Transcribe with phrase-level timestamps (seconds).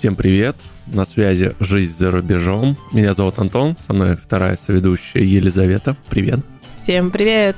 [0.00, 0.56] Всем привет!
[0.86, 2.78] На связи «Жизнь за рубежом».
[2.90, 5.94] Меня зовут Антон, со мной вторая соведущая Елизавета.
[6.08, 6.40] Привет!
[6.74, 7.56] Всем привет!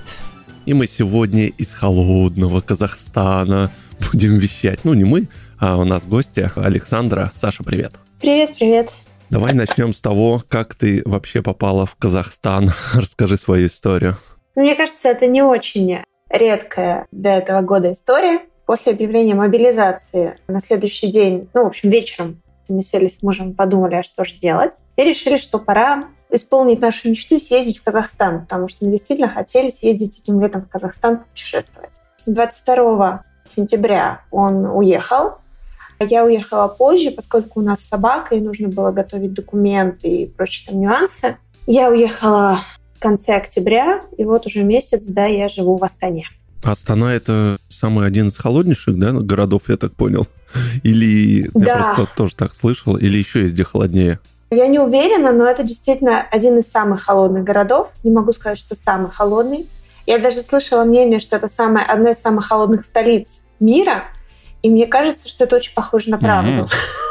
[0.67, 3.71] И мы сегодня из холодного Казахстана
[4.11, 4.81] будем вещать.
[4.83, 5.29] Ну, не мы,
[5.61, 7.31] а у нас в гостях Александра.
[7.33, 7.93] Саша, привет!
[8.21, 8.91] Привет, привет!
[9.31, 12.71] Давай начнем с того, как ты вообще попала в Казахстан.
[12.93, 14.17] Расскажи свою историю.
[14.57, 15.99] Мне кажется, это не очень
[16.29, 18.41] редкая до этого года история
[18.73, 22.41] после объявления мобилизации на следующий день, ну, в общем, вечером,
[22.71, 27.11] мы сели с мужем, подумали, а что же делать, и решили, что пора исполнить нашу
[27.11, 31.91] мечту съездить в Казахстан, потому что мы действительно хотели съездить этим летом в Казахстан путешествовать.
[32.27, 35.35] 22 сентября он уехал,
[36.01, 40.81] я уехала позже, поскольку у нас собака, и нужно было готовить документы и прочие там
[40.81, 41.37] нюансы.
[41.67, 42.61] Я уехала
[42.95, 46.25] в конце октября, и вот уже месяц, да, я живу в Астане.
[46.71, 50.27] Астана— это самый один из холоднейших, да, городов, я так понял?
[50.83, 51.67] Или да.
[51.67, 54.21] я просто тоже так слышал, или еще есть где холоднее?
[54.51, 57.91] Я не уверена, но это действительно один из самых холодных городов.
[58.05, 59.67] Не могу сказать, что самый холодный.
[60.07, 64.05] Я даже слышала мнение, что это самая, одна из самых холодных столиц мира.
[64.61, 66.69] И мне кажется, что это очень похоже на правду.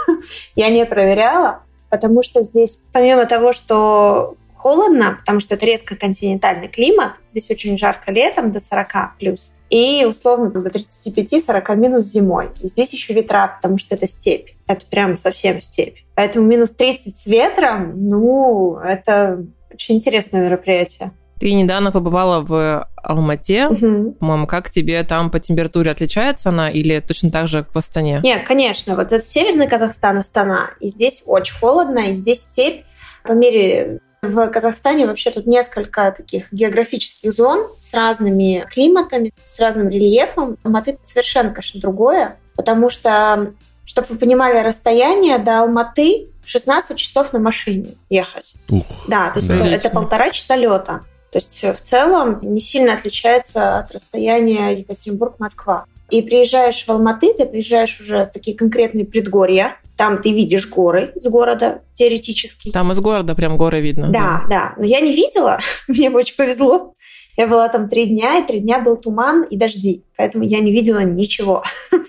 [0.08, 0.24] Mm-hmm.
[0.56, 6.68] Я не проверяла, потому что здесь, помимо того, что холодно, потому что это резко континентальный
[6.68, 7.14] климат.
[7.32, 9.52] Здесь очень жарко летом, до 40 плюс.
[9.70, 12.50] И условно до 35-40 минус зимой.
[12.62, 14.50] И здесь еще ветра, потому что это степь.
[14.68, 15.98] Это прям совсем степь.
[16.14, 21.12] Поэтому минус 30 с ветром, ну, это очень интересное мероприятие.
[21.40, 23.68] Ты недавно побывала в Алмате.
[23.68, 24.18] Угу.
[24.20, 28.22] По-моему, как тебе там по температуре отличается она или точно так же, как в Астане?
[28.24, 28.96] Нет, конечно.
[28.96, 30.70] Вот это северный Казахстан, Астана.
[30.80, 32.84] И здесь очень холодно, и здесь степь.
[33.24, 39.90] По мере в Казахстане вообще тут несколько таких географических зон с разными климатами, с разным
[39.90, 40.58] рельефом.
[40.64, 47.40] Алматы совершенно, конечно, другое, потому что, чтобы вы понимали расстояние до Алматы, 16 часов на
[47.40, 48.54] машине ехать.
[48.70, 49.56] Ух, да, то есть да.
[49.56, 51.02] Это, это полтора часа лета.
[51.32, 55.86] То есть в целом не сильно отличается от расстояния Екатеринбург-Москва.
[56.12, 61.14] И приезжаешь в Алматы, ты приезжаешь уже в такие конкретные предгорья, там ты видишь горы
[61.16, 62.72] с города теоретически.
[62.72, 64.08] Там из города прям горы видно.
[64.08, 64.50] Да, да.
[64.50, 64.74] да.
[64.78, 65.60] Но я не видела.
[65.88, 66.94] Мне очень повезло.
[67.38, 70.04] Я была там три дня, и три дня был туман и дожди.
[70.18, 71.64] Поэтому я не видела ничего.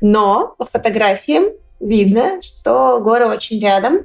[0.00, 1.44] Но по фотографиям
[1.80, 4.00] видно, что горы очень рядом.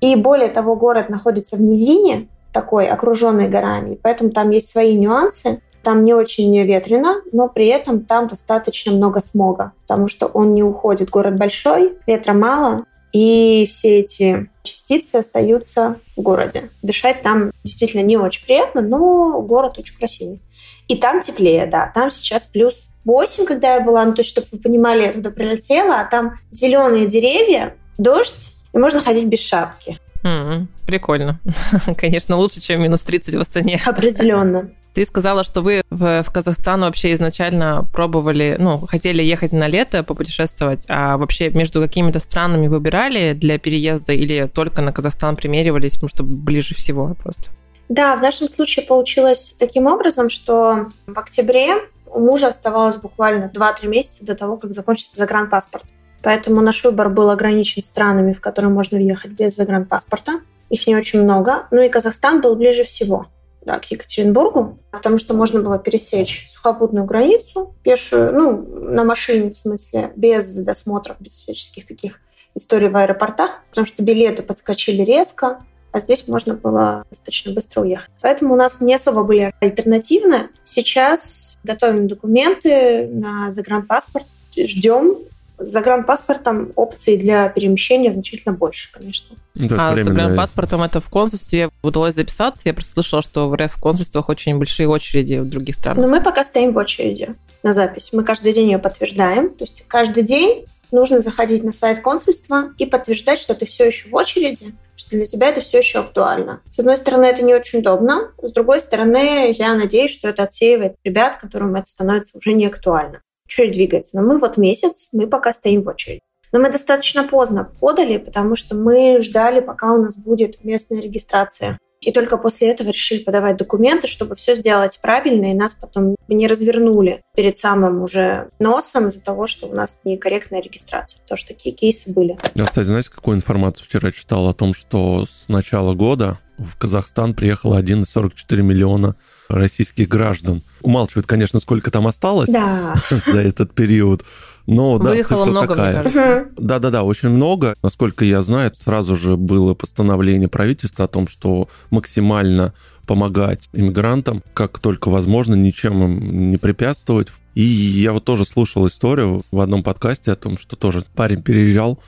[0.00, 3.98] И более того, город находится в низине, такой, окруженный горами.
[4.02, 5.60] Поэтому там есть свои нюансы.
[5.86, 10.64] Там не очень ветрено, но при этом там достаточно много смога, потому что он не
[10.64, 11.10] уходит.
[11.10, 16.70] Город большой, ветра мало, и все эти частицы остаются в городе.
[16.82, 20.42] Дышать там действительно не очень приятно, но город очень красивый.
[20.88, 21.92] И там теплее, да.
[21.94, 25.30] Там сейчас плюс 8, когда я была, ну, то есть, чтобы вы понимали, я туда
[25.30, 30.00] прилетела, а там зеленые деревья, дождь, и можно ходить без шапки.
[30.24, 31.38] Mm, прикольно.
[31.96, 33.80] Конечно, лучше, чем минус 30 в Астане.
[33.86, 34.68] Определенно.
[34.96, 40.02] Ты сказала, что вы в, в Казахстан вообще изначально пробовали, ну, хотели ехать на лето
[40.02, 46.08] попутешествовать, а вообще между какими-то странами выбирали для переезда или только на Казахстан примеривались, потому
[46.08, 47.50] что ближе всего просто?
[47.90, 51.74] Да, в нашем случае получилось таким образом, что в октябре
[52.06, 55.84] у мужа оставалось буквально 2-3 месяца до того, как закончится загранпаспорт.
[56.22, 60.40] Поэтому наш выбор был ограничен странами, в которые можно въехать без загранпаспорта.
[60.70, 61.66] Их не очень много.
[61.70, 63.26] Ну и Казахстан был ближе всего
[63.66, 69.58] да, к Екатеринбургу, потому что можно было пересечь сухопутную границу, пешую, ну, на машине, в
[69.58, 72.20] смысле, без досмотров, без всяческих таких
[72.54, 75.58] историй в аэропортах, потому что билеты подскочили резко,
[75.90, 78.10] а здесь можно было достаточно быстро уехать.
[78.22, 80.50] Поэтому у нас не особо были альтернативны.
[80.64, 85.16] Сейчас готовим документы на загранпаспорт, ждем
[85.58, 89.36] с загранпаспортом опций для перемещения значительно больше, конечно.
[89.54, 92.62] Ну, а с загранпаспортом это в консульстве удалось записаться?
[92.66, 96.04] Я просто слышала, что в РФ в консульствах очень большие очереди в других странах.
[96.04, 98.10] Но мы пока стоим в очереди на запись.
[98.12, 99.50] Мы каждый день ее подтверждаем.
[99.50, 104.08] То есть каждый день нужно заходить на сайт консульства и подтверждать, что ты все еще
[104.08, 106.60] в очереди, что для тебя это все еще актуально.
[106.70, 108.30] С одной стороны, это не очень удобно.
[108.40, 113.20] С другой стороны, я надеюсь, что это отсеивает ребят, которым это становится уже не актуально
[113.46, 114.10] очередь двигается.
[114.14, 116.20] Но мы вот месяц, мы пока стоим в очереди.
[116.52, 121.78] Но мы достаточно поздно подали, потому что мы ждали, пока у нас будет местная регистрация.
[122.00, 126.46] И только после этого решили подавать документы, чтобы все сделать правильно, и нас потом не
[126.46, 131.20] развернули перед самым уже носом из-за того, что у нас некорректная регистрация.
[131.22, 132.38] Потому что такие кейсы были.
[132.54, 137.34] Я, кстати, знаете, какую информацию вчера читал о том, что с начала года в Казахстан
[137.34, 139.16] приехало 1,44 миллиона
[139.48, 140.62] российских граждан.
[140.82, 142.94] Умалчивают, конечно, сколько там осталось да.
[143.10, 144.24] за этот период.
[144.66, 146.48] Но, да, Выехало цифра много, такая.
[146.56, 147.74] Да-да-да, очень много.
[147.82, 152.74] Насколько я знаю, сразу же было постановление правительства о том, что максимально
[153.06, 157.28] помогать иммигрантам, как только возможно, ничем им не препятствовать.
[157.54, 162.00] И я вот тоже слушал историю в одном подкасте о том, что тоже парень переезжал,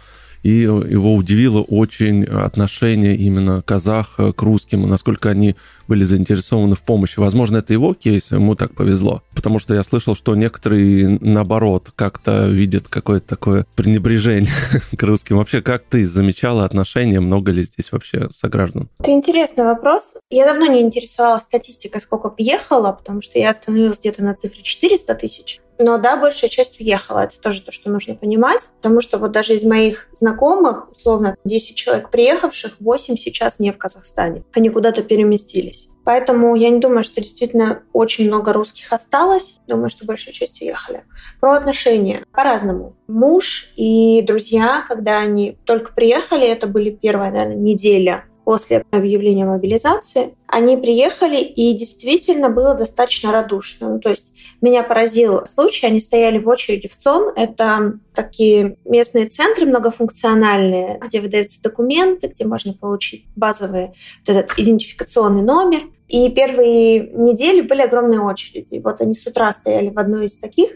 [0.43, 5.57] и его удивило очень отношение именно казаха к русским, насколько они
[5.89, 7.19] были заинтересованы в помощи.
[7.19, 9.23] Возможно, это его кейс, ему так повезло.
[9.35, 14.53] Потому что я слышал, что некоторые, наоборот, как-то видят какое-то такое пренебрежение
[14.97, 15.39] к русским.
[15.39, 17.21] Вообще, как ты замечала отношения?
[17.21, 18.89] Много ли здесь вообще сограждан?
[19.01, 20.13] Это интересный вопрос.
[20.31, 25.15] Я давно не интересовалась статистикой, сколько приехало, потому что я остановилась где-то на цифре 400
[25.15, 25.61] тысяч.
[25.79, 27.25] Но да, большая часть уехала.
[27.25, 28.69] Это тоже то, что нужно понимать.
[28.81, 33.79] Потому что вот даже из моих знакомых, условно, 10 человек приехавших, 8 сейчас не в
[33.79, 34.45] Казахстане.
[34.53, 35.89] Они куда-то переместились.
[36.05, 39.61] Поэтому я не думаю, что действительно очень много русских осталось.
[39.67, 41.05] Думаю, что большая часть уехали.
[41.39, 42.25] Про отношения.
[42.33, 42.97] По-разному.
[43.09, 50.35] Муж и друзья, когда они только приехали, это были первая, наверное, неделя после объявления мобилизации,
[50.47, 53.91] они приехали, и действительно было достаточно радушно.
[53.91, 59.27] Ну, то есть меня поразил случай, они стояли в очереди в ЦОН, это такие местные
[59.27, 63.89] центры многофункциональные, где выдаются документы, где можно получить базовый
[64.27, 65.81] вот этот идентификационный номер.
[66.09, 68.81] И первые недели были огромные очереди.
[68.83, 70.71] Вот они с утра стояли в одной из таких,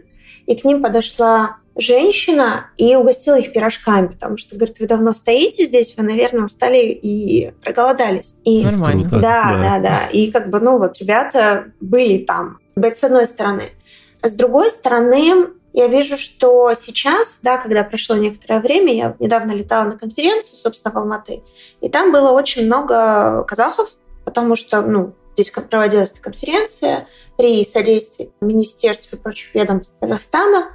[0.44, 5.64] и к ним подошла женщина и угостила их пирожками, потому что, говорит, вы давно стоите
[5.64, 8.34] здесь, вы, наверное, устали и проголодались.
[8.44, 9.08] И, Нормально.
[9.08, 9.58] Да, Да.
[9.58, 10.06] да, да.
[10.12, 12.58] И как бы, ну вот, ребята были там.
[12.76, 13.70] Это с одной стороны.
[14.22, 19.84] С другой стороны, я вижу, что сейчас, да, когда прошло некоторое время, я недавно летала
[19.84, 21.42] на конференцию, собственно, в Алматы,
[21.80, 23.90] и там было очень много казахов,
[24.24, 27.08] потому что, ну, здесь проводилась эта конференция
[27.38, 30.72] при содействии министерств и прочих ведомств Казахстана.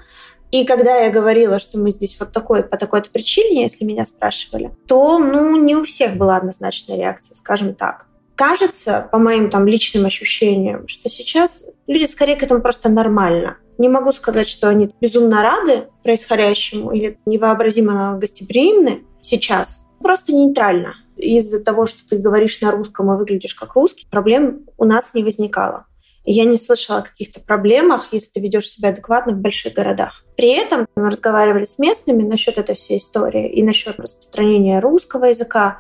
[0.52, 4.72] И когда я говорила, что мы здесь вот такой, по такой-то причине, если меня спрашивали,
[4.88, 8.08] то, ну, не у всех была однозначная реакция, скажем так.
[8.36, 13.58] Кажется, по моим там личным ощущениям, что сейчас люди скорее к этому просто нормально.
[13.78, 19.88] Не могу сказать, что они безумно рады происходящему или невообразимо гостеприимны сейчас.
[20.00, 20.96] Просто нейтрально.
[21.16, 25.24] Из-за того, что ты говоришь на русском и выглядишь как русский, проблем у нас не
[25.24, 25.88] возникало.
[26.30, 30.26] Я не слышала о каких-то проблемах, если ты ведешь себя адекватно в больших городах.
[30.36, 35.80] При этом мы разговаривали с местными насчет этой всей истории и насчет распространения русского языка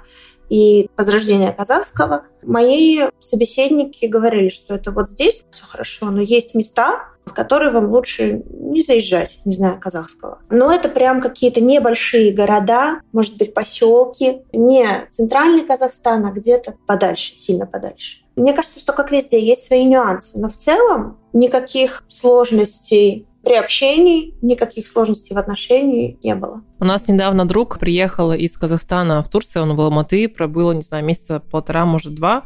[0.49, 2.27] и возрождения казахского.
[2.43, 7.91] Мои собеседники говорили, что это вот здесь все хорошо, но есть места, в которые вам
[7.91, 10.39] лучше не заезжать, не знаю, казахского.
[10.49, 17.35] Но это прям какие-то небольшие города, может быть, поселки, не центральный Казахстан, а где-то подальше,
[17.35, 18.19] сильно подальше.
[18.37, 24.35] Мне кажется, что как везде есть свои нюансы, но в целом никаких сложностей при общении,
[24.43, 26.61] никаких сложностей в отношении не было.
[26.79, 31.03] У нас недавно друг приехал из Казахстана в Турцию, он в Алматы, пробыл, не знаю,
[31.03, 32.43] месяца полтора, может, два.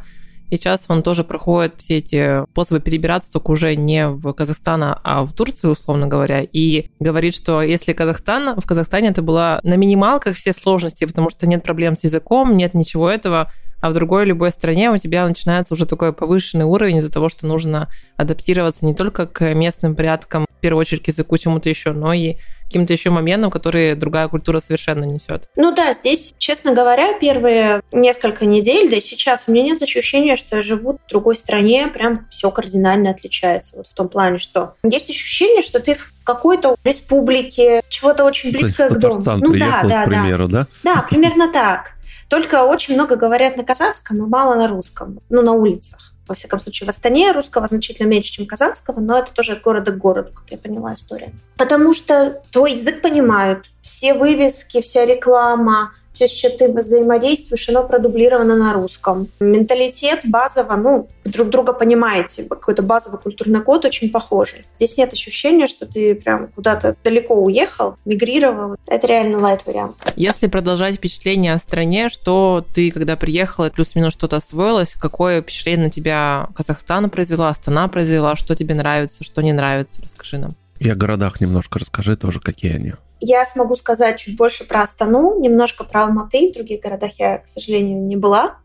[0.49, 5.25] И сейчас он тоже проходит все эти способы перебираться, только уже не в Казахстан, а
[5.25, 6.41] в Турцию, условно говоря.
[6.41, 11.47] И говорит, что если Казахстан, в Казахстане это было на минималках все сложности, потому что
[11.47, 15.73] нет проблем с языком, нет ничего этого, а в другой любой стране у тебя начинается
[15.73, 20.61] уже такой повышенный уровень из-за того, что нужно адаптироваться не только к местным порядкам, в
[20.61, 22.35] первую очередь к языку, чему-то еще, но и
[22.71, 25.49] каким-то еще моментам, которые другая культура совершенно несет.
[25.57, 30.37] Ну да, здесь, честно говоря, первые несколько недель, да и сейчас у меня нет ощущения,
[30.37, 33.75] что я живу в другой стране, прям все кардинально отличается.
[33.75, 38.87] Вот в том плане, что есть ощущение, что ты в какой-то республике, чего-то очень близкое
[38.87, 39.21] к дому.
[39.41, 40.67] Ну приехал, да, да, к примеру, да?
[40.83, 40.95] да.
[40.95, 41.95] Да, примерно так.
[42.31, 45.19] Только очень много говорят на казахском, а мало на русском.
[45.27, 46.13] Ну, на улицах.
[46.29, 49.91] Во всяком случае, в Астане русского значительно меньше, чем казахского, но это тоже от города
[49.91, 51.33] к городу, как я поняла история.
[51.57, 53.69] Потому что твой язык понимают.
[53.81, 59.27] Все вывески, вся реклама, все, с чем ты взаимодействуешь, оно продублировано на русском.
[59.39, 64.65] Менталитет базово, ну, друг друга понимаете, какой-то базовый культурный код очень похожий.
[64.75, 68.75] Здесь нет ощущения, что ты прям куда-то далеко уехал, мигрировал.
[68.85, 69.95] Это реально лайт-вариант.
[70.15, 75.91] Если продолжать впечатление о стране, что ты, когда приехала, плюс-минус что-то освоилась, какое впечатление на
[75.91, 80.55] тебя Казахстан произвела, Астана произвела, что тебе нравится, что не нравится, расскажи нам.
[80.81, 82.93] И о городах немножко расскажи тоже, какие они.
[83.19, 86.49] Я смогу сказать чуть больше про Астану, немножко про Алматы.
[86.49, 88.55] В других городах я, к сожалению, не была.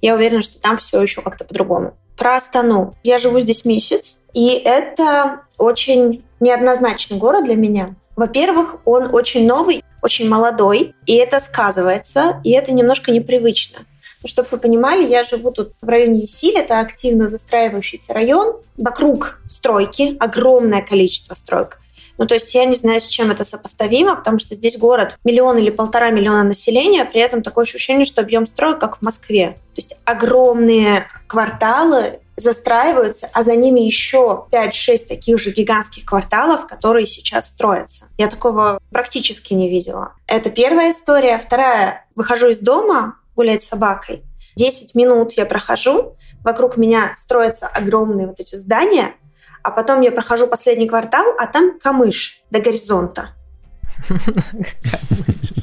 [0.00, 1.94] Я уверена, что там все еще как-то по-другому.
[2.16, 2.94] Про Астану.
[3.02, 7.96] Я живу здесь месяц, и это очень неоднозначный город для меня.
[8.14, 13.80] Во-первых, он очень новый, очень молодой, и это сказывается, и это немножко непривычно.
[14.24, 18.56] Чтобы вы понимали, я живу тут в районе Исиль, это активно застраивающийся район.
[18.76, 21.78] Вокруг стройки, огромное количество строек.
[22.18, 25.56] Ну, то есть я не знаю, с чем это сопоставимо, потому что здесь город миллион
[25.58, 29.56] или полтора миллиона населения, при этом такое ощущение, что объем строя как в Москве.
[29.74, 37.06] То есть огромные кварталы застраиваются, а за ними еще 5-6 таких же гигантских кварталов, которые
[37.06, 38.06] сейчас строятся.
[38.16, 40.12] Я такого практически не видела.
[40.26, 41.38] Это первая история.
[41.38, 42.06] Вторая.
[42.14, 44.24] Выхожу из дома гулять с собакой.
[44.56, 49.14] 10 минут я прохожу, вокруг меня строятся огромные вот эти здания,
[49.62, 53.34] а потом я прохожу последний квартал, а там камыш до горизонта.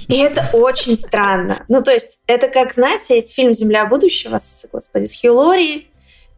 [0.07, 1.65] И это очень странно.
[1.67, 5.89] Ну, то есть, это как, знаете, есть фильм «Земля будущего» с, господи, с Хью Лори,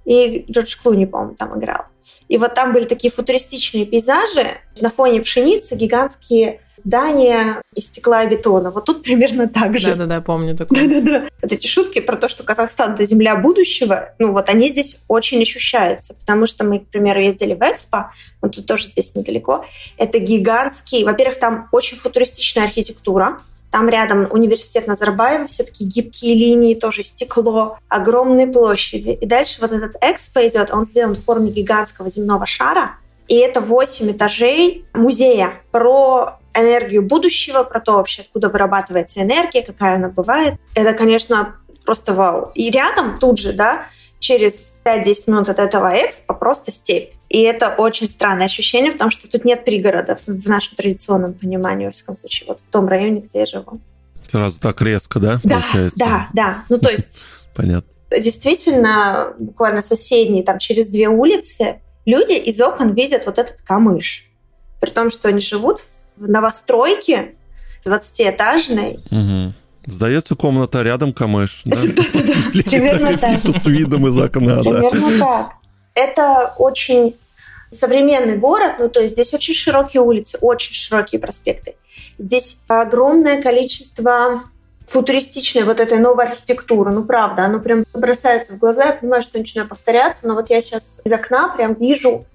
[0.05, 1.83] и Джордж Клуни, по-моему, там играл.
[2.29, 8.27] И вот там были такие футуристичные пейзажи, на фоне пшеницы гигантские здания из стекла и
[8.27, 8.71] бетона.
[8.71, 9.89] Вот тут примерно так же.
[9.89, 10.87] Да-да-да, помню такое.
[10.87, 11.29] Да-да-да.
[11.41, 15.41] Вот эти шутки про то, что Казахстан— это земля будущего, ну вот они здесь очень
[15.41, 19.65] ощущаются, потому что мы, к примеру, ездили в Экспо, вот тут тоже здесь недалеко.
[19.97, 21.03] Это гигантский...
[21.03, 23.41] Во-первых, там очень футуристичная архитектура,
[23.71, 29.09] там рядом университет Назарбаева, все таки гибкие линии, тоже стекло, огромные площади.
[29.09, 33.61] И дальше вот этот экспо идет, он сделан в форме гигантского земного шара, и это
[33.61, 40.55] 8 этажей музея про энергию будущего, про то вообще, откуда вырабатывается энергия, какая она бывает.
[40.73, 41.55] Это, конечно,
[41.85, 42.51] просто вау.
[42.55, 43.85] И рядом тут же, да,
[44.19, 47.11] через 5-10 минут от этого экспо просто степь.
[47.29, 51.91] И это очень странное ощущение, потому что тут нет пригородов в нашем традиционном понимании, во
[51.91, 53.79] всяком случае, вот в том районе, где я живу.
[54.27, 55.39] Сразу так резко, да?
[55.43, 55.99] Да, получается?
[55.99, 56.63] да, да.
[56.69, 57.27] Ну, то есть...
[57.53, 57.89] Понятно.
[58.09, 64.25] Действительно, буквально соседние, там, через две улицы, люди из окон видят вот этот камыш.
[64.81, 65.83] При том, что они живут
[66.15, 67.35] в новостройке
[67.85, 68.99] 20-этажной.
[69.11, 69.53] Угу.
[69.85, 71.61] Сдается комната, рядом камыш.
[71.65, 73.39] Примерно так.
[73.43, 75.51] С видом из окна, Примерно так.
[75.93, 77.15] Это очень
[77.69, 81.75] современный город, ну то есть здесь очень широкие улицы, очень широкие проспекты.
[82.17, 84.43] Здесь огромное количество
[84.87, 86.91] футуристичной вот этой новой архитектуры.
[86.91, 88.85] Ну, правда, оно прям бросается в глаза.
[88.85, 92.25] Я понимаю, что начинаю повторяться, но вот я сейчас из окна прям вижу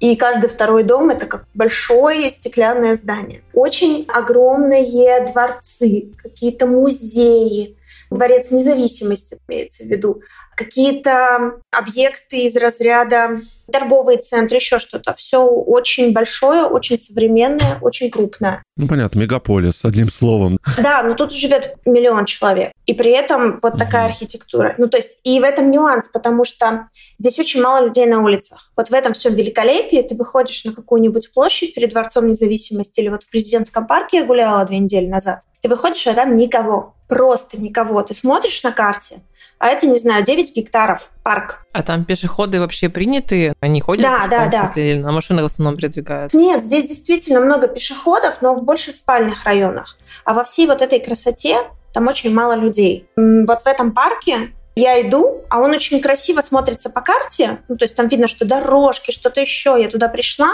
[0.00, 3.42] и каждый второй дом— это как большое стеклянное здание.
[3.52, 7.76] Очень огромные дворцы, какие-то музеи,
[8.10, 10.22] дворец независимости имеется в виду,
[10.56, 15.14] какие-то объекты из разряда торговые центры, еще что-то.
[15.14, 18.62] Все очень большое, очень современное, очень крупное.
[18.76, 20.58] Ну, понятно, мегаполис, одним словом.
[20.78, 22.72] Да, но тут живет миллион человек.
[22.86, 24.74] И при этом вот такая архитектура.
[24.78, 28.70] Ну, то есть, и в этом нюанс, потому что здесь очень мало людей на улицах.
[28.76, 33.24] Вот в этом всем великолепии ты выходишь на какую-нибудь площадь перед Дворцом независимости или вот
[33.24, 35.40] в президентском парке я гуляла две недели назад.
[35.60, 36.94] Ты выходишь, а там никого.
[37.08, 38.02] Просто никого.
[38.02, 39.20] Ты смотришь на карте,
[39.58, 41.66] а это, не знаю, 9 гектаров парк.
[41.72, 43.54] А там пешеходы вообще приняты?
[43.60, 44.02] Они ходят?
[44.02, 44.66] Да, да, да.
[44.66, 46.32] Смысле, или на машинах в основном передвигают?
[46.34, 49.96] Нет, здесь действительно много пешеходов, но больше в спальных районах.
[50.24, 51.58] А во всей вот этой красоте
[51.92, 53.08] там очень мало людей.
[53.16, 57.58] Вот в этом парке я иду, а он очень красиво смотрится по карте.
[57.68, 59.76] Ну, то есть там видно, что дорожки, что-то еще.
[59.80, 60.50] Я туда пришла,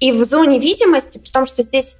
[0.00, 1.98] и в зоне видимости, потому что здесь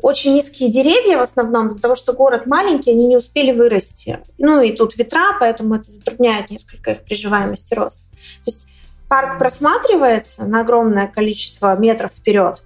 [0.00, 4.20] очень низкие деревья в основном, из-за того, что город маленький, они не успели вырасти.
[4.38, 8.00] Ну и тут ветра, поэтому это затрудняет несколько их приживаемость и рост.
[8.44, 8.66] То есть
[9.08, 12.62] парк просматривается на огромное количество метров вперед,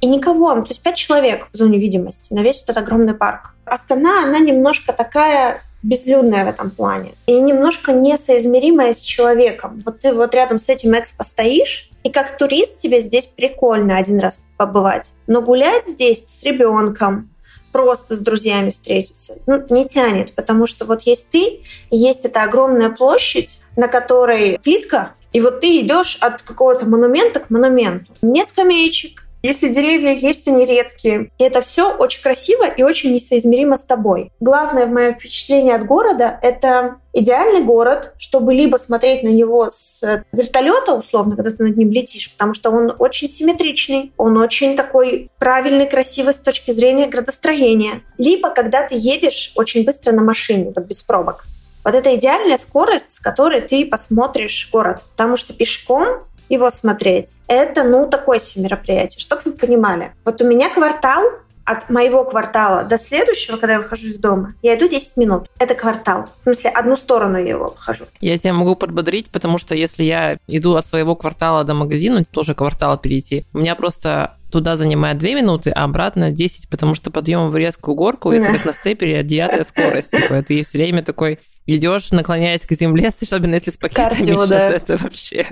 [0.00, 3.54] и никого, ну, то есть пять человек в зоне видимости на весь этот огромный парк.
[3.64, 9.80] Астана, она немножко такая безлюдная в этом плане и немножко несоизмеримая с человеком.
[9.84, 14.18] Вот ты вот рядом с этим экспо стоишь, и как турист тебе здесь прикольно один
[14.18, 15.12] раз побывать.
[15.26, 17.30] Но гулять здесь с ребенком,
[17.72, 22.90] просто с друзьями встретиться, ну, не тянет, потому что вот есть ты, есть эта огромная
[22.90, 28.12] площадь, на которой плитка, и вот ты идешь от какого-то монумента к монументу.
[28.22, 31.30] Нет скамеечек, если деревья есть, они редкие.
[31.38, 34.32] И это все очень красиво и очень несоизмеримо с тобой.
[34.40, 40.02] Главное в моем впечатлении от города— это идеальный город, чтобы либо смотреть на него с
[40.32, 45.30] вертолета, условно, когда ты над ним летишь, потому что он очень симметричный, он очень такой
[45.38, 48.02] правильный, красивый с точки зрения градостроения.
[48.18, 51.46] Либо когда ты едешь очень быстро на машине, вот без пробок.
[51.84, 55.04] Вот это идеальная скорость, с которой ты посмотришь город.
[55.12, 57.38] Потому что пешком его смотреть.
[57.46, 60.12] Это, ну, такое себе мероприятие, чтобы вы понимали.
[60.24, 61.22] Вот у меня квартал
[61.68, 65.50] от моего квартала до следующего, когда я выхожу из дома, я иду 10 минут.
[65.58, 66.30] Это квартал.
[66.40, 68.06] В смысле, одну сторону я его обхожу.
[68.22, 72.54] Я тебя могу подбодрить, потому что если я иду от своего квартала до магазина, тоже
[72.54, 77.50] квартал перейти, у меня просто туда занимает 2 минуты, а обратно 10, потому что подъем
[77.50, 80.12] в редкую горку, это как на степере девятая скорость.
[80.12, 84.68] Типа, ты все время такой идешь, наклоняясь к земле, особенно если с пакетами, Кардио, да.
[84.70, 85.48] это вообще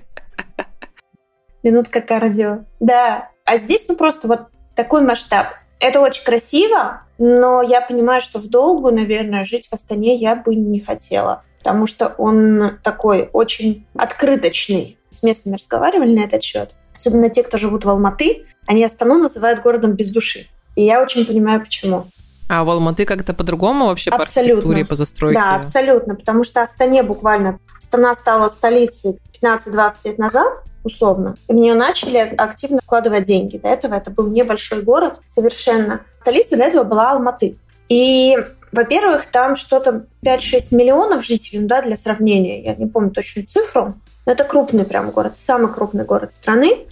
[1.67, 2.61] минутка кардио.
[2.81, 3.31] Да.
[3.45, 5.49] А здесь, ну, просто вот такой масштаб.
[5.79, 10.55] Это очень красиво, но я понимаю, что в долгу, наверное, жить в Астане я бы
[10.55, 14.99] не хотела, потому что он такой очень открыточный.
[15.11, 16.71] С местными разговаривали на этот счет.
[16.95, 20.47] Особенно те, кто живут в Алматы, они Астану называют городом без души.
[20.77, 22.07] И я очень понимаю, почему.
[22.49, 24.43] А в Алматы как-то по-другому вообще абсолютно.
[24.43, 25.41] по архитектуре, по застройке?
[25.41, 27.59] Да, абсолютно, потому что Астане буквально...
[27.79, 30.53] Астана стала столицей 15-20 лет назад,
[30.85, 31.37] условно.
[31.49, 33.59] И в нее начали активно вкладывать деньги.
[33.59, 36.03] До этого это был небольшой город совершенно.
[36.21, 37.59] Столица для этого была Алматы.
[37.89, 38.37] И,
[38.73, 43.95] во-первых, там что-то 5-6 миллионов жителей, ну да, для сравнения, я не помню точную цифру,
[44.25, 46.87] но это крупный прям город, самый крупный город страны.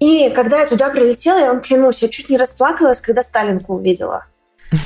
[0.00, 4.26] И когда я туда прилетела, я вам клянусь, я чуть не расплакалась, когда Сталинку увидела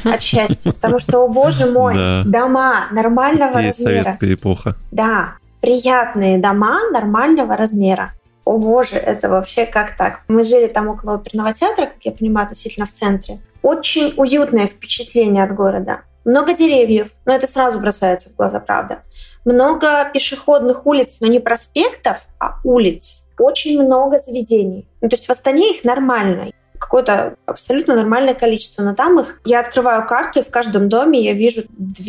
[0.04, 0.72] от счастья.
[0.72, 2.22] Потому что, о боже мой, да.
[2.24, 4.02] дома нормального Есть размера.
[4.04, 4.76] советская эпоха.
[4.92, 8.12] Да, приятные дома нормального размера.
[8.44, 10.20] О боже, это вообще как так?
[10.28, 13.40] Мы жили там около оперного театра, как я понимаю, относительно в центре.
[13.62, 16.02] Очень уютное впечатление от города.
[16.24, 19.00] Много деревьев, но это сразу бросается в глаза, правда.
[19.44, 23.24] Много пешеходных улиц, но не проспектов, а улиц.
[23.38, 24.88] Очень много заведений.
[25.00, 26.50] Ну, то есть в Астане их нормально
[26.86, 29.40] какое-то абсолютно нормальное количество, но там их...
[29.44, 32.04] Я открываю карту, и в каждом доме я вижу 2,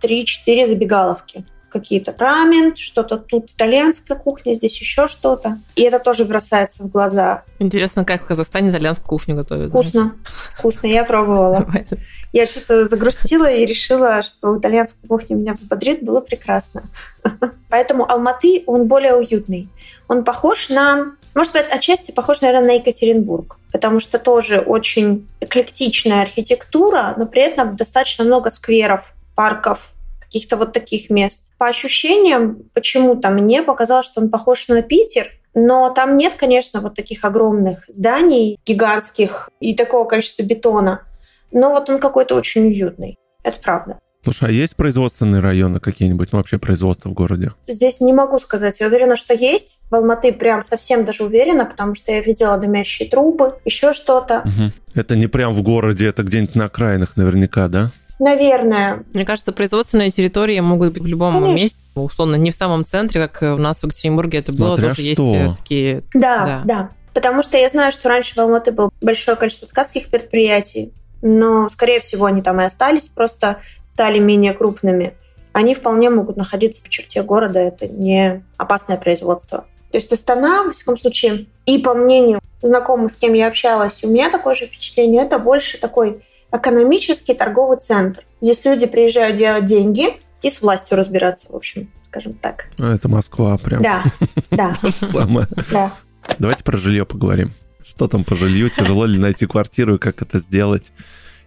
[0.00, 5.60] 3, 4 забегаловки какие-то рамен, что-то тут итальянская кухня, здесь еще что-то.
[5.76, 7.44] И это тоже бросается в глаза.
[7.58, 9.70] Интересно, как в Казахстане итальянскую кухню готовят?
[9.70, 10.14] Вкусно.
[10.24, 11.66] Вкусно, я пробовала.
[12.32, 16.84] Я что-то загрустила и решила, что итальянская кухня меня взбодрит, было прекрасно.
[17.68, 19.68] Поэтому Алматы, он более уютный.
[20.06, 26.22] Он похож на может быть, отчасти похож, наверное, на Екатеринбург, потому что тоже очень эклектичная
[26.22, 29.92] архитектура, но при этом достаточно много скверов, парков,
[30.30, 31.44] каких-то вот таких мест.
[31.58, 36.94] По ощущениям, почему-то мне показалось, что он похож на Питер, но там нет, конечно, вот
[36.94, 41.02] таких огромных зданий, гигантских и такого количества бетона.
[41.50, 43.18] Но вот он какой-то очень уютный.
[43.42, 43.98] Это правда.
[44.22, 47.52] Слушай, а есть производственные районы какие-нибудь, ну, вообще производство в городе?
[47.66, 48.78] Здесь не могу сказать.
[48.78, 49.78] Я уверена, что есть.
[49.90, 54.44] В Алматы прям совсем даже уверена, потому что я видела дымящие трубы, еще что-то.
[54.44, 54.72] Угу.
[54.94, 57.90] Это не прям в городе, это где-нибудь на окраинах наверняка, да?
[58.20, 59.02] Наверное.
[59.14, 61.54] Мне кажется, производственные территории могут быть в любом Конечно.
[61.54, 64.92] месте, условно, не в самом центре, как у нас в Екатеринбурге это Смотря было, тоже
[64.92, 65.02] что.
[65.02, 66.02] есть э, такие...
[66.12, 66.90] Да, да, да.
[67.14, 72.00] Потому что я знаю, что раньше в Алматы было большое количество ткацких предприятий, но, скорее
[72.00, 75.14] всего, они там и остались, просто стали менее крупными.
[75.52, 79.64] Они вполне могут находиться в черте города, это не опасное производство.
[79.90, 84.08] То есть Астана, во всяком случае, и по мнению знакомых, с кем я общалась, у
[84.08, 88.24] меня такое же впечатление, это больше такой экономический торговый центр.
[88.40, 92.66] Здесь люди приезжают делать деньги и с властью разбираться, в общем, скажем так.
[92.78, 93.82] А это Москва прям.
[93.82, 94.04] Да,
[94.50, 94.74] да.
[94.80, 95.46] То же самое.
[95.70, 95.92] Да.
[96.38, 97.52] Давайте про жилье поговорим.
[97.82, 98.70] Что там по жилью?
[98.70, 100.92] Тяжело ли найти квартиру и как это сделать?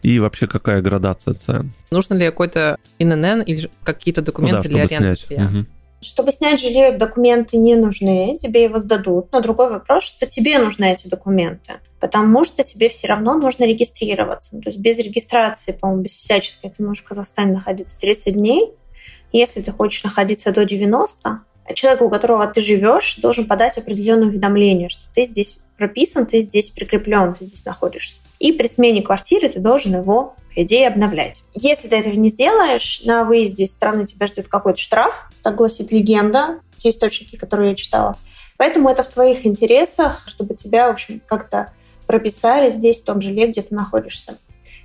[0.01, 1.71] И вообще какая градация цен?
[1.89, 5.15] Нужно ли какой-то ИНН или какие-то документы ну, да, для аренды?
[5.15, 5.39] Снять.
[5.39, 5.65] Угу.
[6.03, 9.31] Чтобы снять жилье, документы не нужны, тебе его сдадут.
[9.31, 14.49] Но другой вопрос, что тебе нужны эти документы потому что тебе все равно нужно регистрироваться.
[14.51, 18.73] Ну, то есть без регистрации, по-моему, без всяческой, ты можешь в Казахстане находиться 30 дней.
[19.31, 21.39] Если ты хочешь находиться до 90,
[21.75, 26.71] человек, у которого ты живешь, должен подать определенное уведомление, что ты здесь прописан, ты здесь
[26.71, 28.19] прикреплен, ты здесь находишься.
[28.43, 31.43] И при смене квартиры ты должен его, по идее, обновлять.
[31.53, 35.93] Если ты этого не сделаешь, на выезде из страны тебя ждет какой-то штраф, так гласит
[35.93, 38.17] легенда, те источники, которые я читала.
[38.58, 41.71] Поэтому это в твоих интересах, чтобы тебя, в общем, как-то
[42.06, 44.38] прописали здесь, в том жиле, где ты находишься,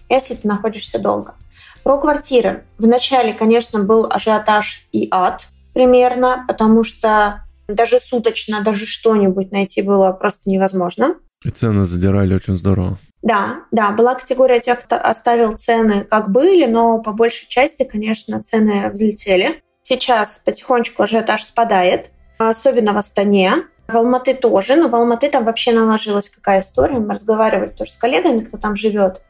[0.08, 1.34] если ты находишься долго.
[1.82, 2.64] Про квартиры.
[2.78, 10.12] Вначале, конечно, был ажиотаж и ад примерно, потому что даже суточно, даже что-нибудь найти было
[10.12, 11.16] просто невозможно.
[11.44, 12.98] И цены задирали очень здорово.
[13.22, 18.42] Да, да, была категория тех, кто оставил цены как были, но по большей части, конечно,
[18.42, 19.62] цены взлетели.
[19.82, 23.64] Сейчас потихонечку ажиотаж спадает, особенно в Астане.
[23.88, 26.98] В Алматы тоже, но в Алматы там вообще наложилась какая история.
[26.98, 29.22] Мы разговаривали тоже с коллегами, кто там живет.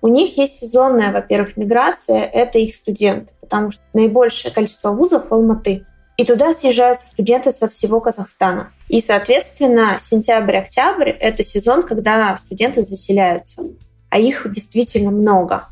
[0.00, 5.34] У них есть сезонная, во-первых, миграция, это их студенты, потому что наибольшее количество вузов в
[5.34, 5.84] Алматы.
[6.16, 8.72] И туда съезжаются студенты со всего Казахстана.
[8.88, 13.62] И, соответственно, сентябрь-октябрь— это сезон, когда студенты заселяются.
[14.10, 15.66] А их действительно много.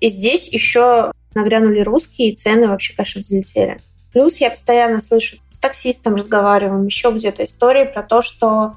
[0.00, 3.78] И здесь еще нагрянули русские, и цены вообще, конечно, взлетели.
[4.12, 8.76] Плюс я постоянно слышу, с таксистом разговариваем, еще где-то истории про то, что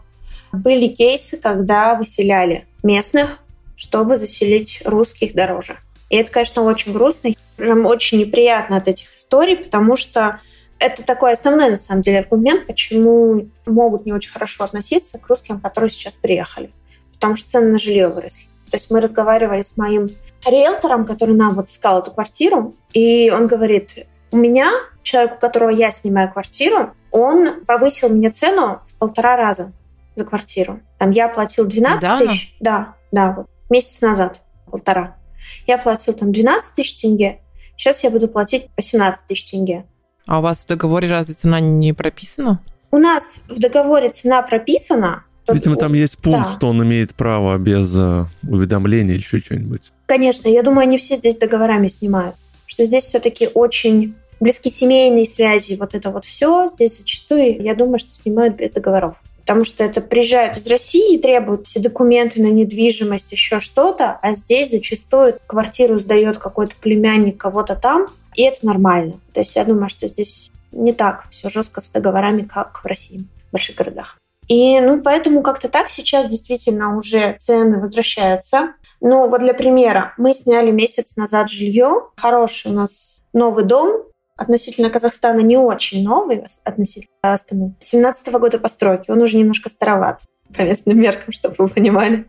[0.51, 3.39] были кейсы, когда выселяли местных,
[3.77, 5.77] чтобы заселить русских дороже.
[6.09, 10.41] И это, конечно, очень грустно, прям очень неприятно от этих историй, потому что
[10.79, 15.59] это такой основной, на самом деле, аргумент, почему могут не очень хорошо относиться к русским,
[15.59, 16.71] которые сейчас приехали.
[17.13, 18.45] Потому что цены на жилье выросли.
[18.71, 20.09] То есть мы разговаривали с моим
[20.45, 24.71] риэлтором, который нам вот искал эту квартиру, и он говорит, у меня,
[25.03, 29.73] человек, у которого я снимаю квартиру, он повысил мне цену в полтора раза
[30.15, 30.81] за квартиру.
[30.97, 32.55] Там я платил 12 да, тысяч.
[32.59, 35.17] Да, да, вот месяц назад, полтора.
[35.65, 37.41] Я платил там 12 тысяч тенге,
[37.75, 39.85] сейчас я буду платить 18 тысяч тенге.
[40.29, 42.61] А у вас в договоре разве цена не прописана?
[42.91, 45.23] У нас в договоре цена прописана.
[45.51, 46.53] Видимо, там есть пункт, да.
[46.53, 49.91] что он имеет право без uh, уведомления или еще что-нибудь.
[50.05, 52.35] Конечно, я думаю, они все здесь договорами снимают.
[52.67, 57.97] Что здесь все-таки очень близкие семейные связи, вот это вот все, здесь зачастую, я думаю,
[57.97, 59.15] что снимают без договоров.
[59.39, 64.33] Потому что это приезжают из России и требуют все документы на недвижимость, еще что-то, а
[64.33, 68.09] здесь зачастую квартиру сдает какой-то племянник кого-то там,
[68.39, 69.19] и это нормально.
[69.34, 73.28] То есть я думаю, что здесь не так все жестко с договорами, как в России,
[73.49, 74.17] в больших городах.
[74.47, 78.75] И ну, поэтому как-то так сейчас действительно уже цены возвращаются.
[79.02, 82.12] Ну, вот для примера, мы сняли месяц назад жилье.
[82.15, 84.04] Хороший у нас новый дом,
[84.38, 87.75] относительно Казахстана не очень новый, относительно Астаны.
[87.80, 90.21] 17 -го года постройки, он уже немножко староват
[90.55, 92.25] по местным меркам, чтобы вы понимали.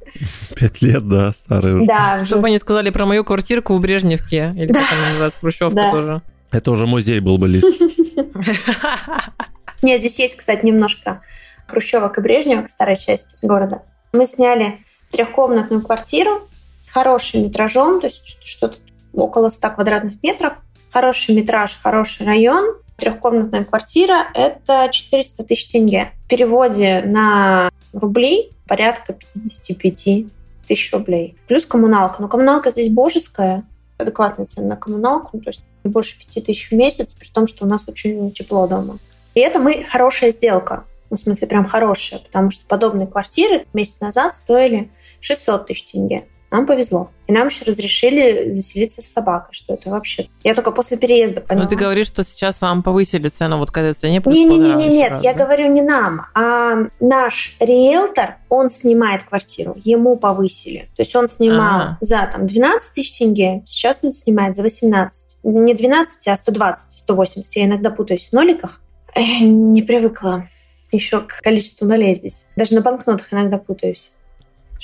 [0.57, 1.87] Пять лет, да, старый уже.
[1.87, 2.27] Да, уже.
[2.27, 4.81] Чтобы они сказали про мою квартирку в Брежневке, или да.
[4.81, 5.91] как она называется, Хрущевка да.
[5.91, 6.23] тоже.
[6.53, 7.63] Это уже музей был бы лишь.
[9.83, 11.23] Нет, здесь есть, кстати, немножко
[11.67, 13.83] Хрущевок и Брежневок, старая часть города.
[14.13, 14.81] Мы сняли
[15.11, 16.49] трехкомнатную квартиру
[16.83, 18.77] с хорошим метражом, то есть что-то
[19.13, 20.61] около 100 квадратных метров,
[20.93, 26.13] Хороший метраж, хороший район, трехкомнатная квартира– это 400 тысяч тенге.
[26.25, 30.27] В переводе на рубли порядка 55
[30.69, 31.37] тысяч рублей.
[31.49, 32.23] Плюс коммуналка.
[32.23, 33.65] Но коммуналка здесь божеская,
[33.99, 37.47] адекватная цена на коммуналку, ну, то есть не больше 5 тысяч в месяц, при том,
[37.47, 38.99] что у нас очень тепло дома.
[39.35, 40.85] И это мы хорошая сделка.
[41.11, 46.27] Ну, в смысле, прям хорошая, потому что подобные квартиры месяц назад стоили 600 тысяч тенге.
[46.51, 47.11] Нам повезло.
[47.29, 50.29] И нам еще разрешили заселиться с собакой, что это вообще...
[50.43, 51.65] Я только после переезда поняла.
[51.65, 54.21] Ну, ты говоришь, что сейчас вам повысили цену вот к этой цене?
[54.25, 55.45] Не-не-не, нет, раз, я да?
[55.45, 60.89] говорю не нам, а наш риэлтор, он снимает квартиру, ему повысили.
[60.97, 61.99] То есть он снимал ага.
[62.01, 65.37] за там 12 тысяч тенге, сейчас он снимает за 18.
[65.45, 67.57] Не 12, а 120, 180.
[67.57, 68.81] Я иногда путаюсь в ноликах.
[69.15, 70.49] Я не привыкла
[70.93, 72.47] еще к количеству нулей здесь.
[72.57, 74.13] Даже на банкнотах иногда путаюсь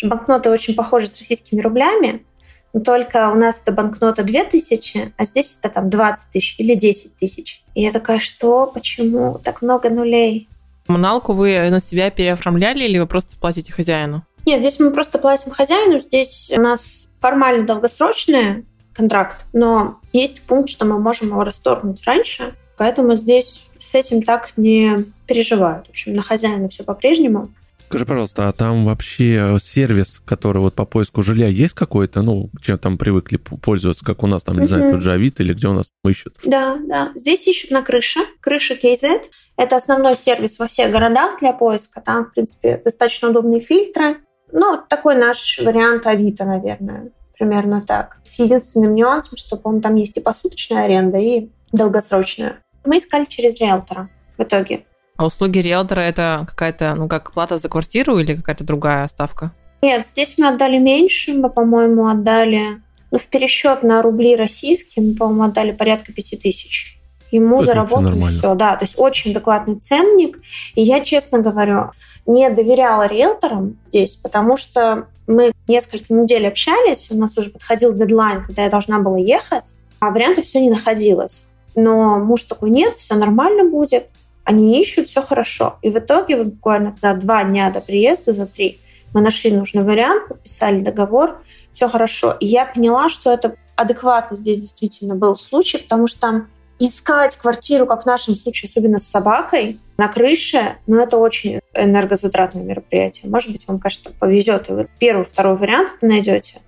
[0.05, 2.25] банкноты очень похожи с российскими рублями,
[2.73, 7.17] но только у нас это банкнота 2000, а здесь это там 20 тысяч или 10
[7.17, 7.63] тысяч.
[7.75, 10.49] И я такая, что, почему так много нулей?
[10.87, 14.25] Коммуналку вы на себя переоформляли или вы просто платите хозяину?
[14.45, 15.99] Нет, здесь мы просто платим хозяину.
[15.99, 22.55] Здесь у нас формально долгосрочный контракт, но есть пункт, что мы можем его расторгнуть раньше.
[22.77, 25.87] Поэтому здесь с этим так не переживают.
[25.87, 27.49] В общем, на хозяина все по-прежнему.
[27.88, 32.79] Скажи, пожалуйста, а там вообще сервис, который вот по поиску жилья есть какой-то, ну, чем
[32.79, 34.66] там привыкли пользоваться, как у нас там, не uh-huh.
[34.66, 36.37] знаю, тут же Авито или где у нас ищут?
[36.44, 37.12] Да, да.
[37.14, 38.20] Здесь ищут на крыше.
[38.40, 39.22] Крыша KZ.
[39.57, 42.01] Это основной сервис во всех городах для поиска.
[42.01, 44.18] Там, в принципе, достаточно удобные фильтры.
[44.53, 47.12] Ну, такой наш вариант Авито, наверное.
[47.38, 48.18] Примерно так.
[48.25, 52.62] С единственным нюансом, что, по-моему, там есть и посуточная аренда, и долгосрочная.
[52.85, 54.85] Мы искали через риэлтора в итоге.
[55.16, 59.52] А услуги риэлтора это какая-то, ну, как плата за квартиру или какая-то другая ставка?
[59.83, 65.14] Нет, здесь мы отдали меньше, мы, по-моему, отдали, ну, в пересчет на рубли российские, мы,
[65.14, 66.98] по-моему, отдали порядка пяти тысяч.
[67.31, 70.38] Ему это заработали все, да, то есть очень адекватный ценник.
[70.74, 71.90] И я, честно говорю,
[72.26, 78.44] не доверяла риэлторам здесь, потому что мы несколько недель общались, у нас уже подходил дедлайн,
[78.44, 81.48] когда я должна была ехать, а вариантов все не находилось.
[81.74, 84.09] Но муж такой, нет, все нормально будет
[84.47, 85.79] они ищут, все хорошо.
[85.83, 88.81] И в итоге вот буквально за два дня до приезда, за три,
[89.13, 91.39] мы нашли нужный вариант, подписали договор,
[91.75, 92.37] все хорошо.
[92.39, 96.47] И я поняла, что это адекватно здесь действительно был случай, потому что
[96.79, 102.63] искать квартиру, как в нашем случае, особенно с собакой, на крыше, ну, это очень энергозатратное
[102.63, 103.29] мероприятие.
[103.29, 106.61] Может быть, вам, конечно, повезет, и вы первый, второй вариант найдете,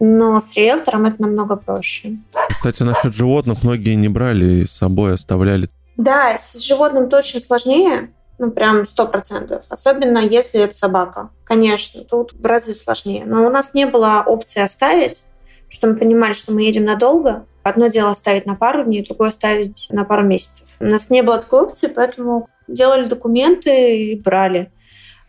[0.00, 2.16] но с риэлтором это намного проще.
[2.48, 8.12] Кстати, насчет животных многие не брали и с собой оставляли да, с животным точно сложнее,
[8.38, 9.64] ну прям сто процентов.
[9.68, 11.30] Особенно если это собака.
[11.44, 13.24] Конечно, тут в разы сложнее.
[13.26, 15.22] Но у нас не было опции оставить,
[15.68, 17.46] что мы понимали, что мы едем надолго.
[17.62, 20.66] Одно дело оставить на пару дней, другое оставить на пару месяцев.
[20.80, 24.72] У нас не было такой опции, поэтому делали документы и брали.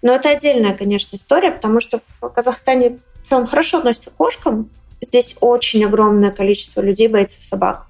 [0.02, 4.69] Но это отдельная, конечно, история, потому что в Казахстане в целом хорошо относятся к кошкам.
[5.02, 7.88] Здесь очень огромное количество людей боится собак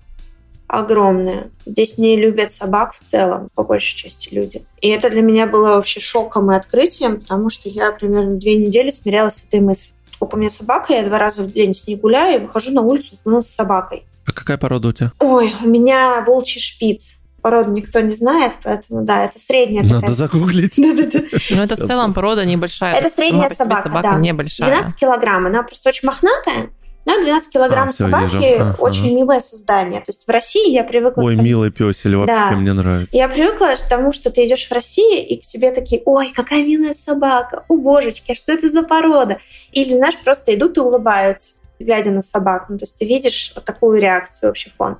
[0.73, 1.51] огромное.
[1.65, 4.63] Здесь не любят собак в целом, по большей части люди.
[4.81, 8.89] И это для меня было вообще шоком и открытием, потому что я примерно две недели
[8.89, 9.93] смирялась с этой мыслью.
[10.11, 12.81] поскольку у меня собака, я два раза в день с ней гуляю и выхожу на
[12.81, 14.03] улицу в основном с собакой.
[14.25, 15.11] А какая порода у тебя?
[15.19, 17.19] Ой, у меня волчий шпиц.
[17.41, 20.15] Породу никто не знает, поэтому да, это средняя Надо такая.
[20.15, 20.77] загуглить.
[21.49, 22.95] Ну, это в целом порода небольшая.
[22.95, 24.19] Это средняя собака, собака да.
[24.19, 24.69] небольшая.
[24.69, 25.45] 12 килограмм.
[25.45, 26.69] Она просто очень мохнатая.
[27.05, 28.55] Но 12 килограмм А, собаки.
[28.55, 28.75] Ага.
[28.79, 29.99] очень милое создание.
[29.99, 32.51] То есть в России я привыкла Ой, к милый песель, вообще Да.
[32.51, 33.15] мне нравится.
[33.17, 36.63] Я привыкла к тому, что ты идешь в России, и к тебе такие, ой, какая
[36.63, 39.39] милая собака, о, божечки, а что это за порода?
[39.73, 42.67] Или, знаешь, просто идут и улыбаются, глядя на собаку.
[42.69, 44.97] Ну, то есть ты видишь вот такую реакцию, общий фон.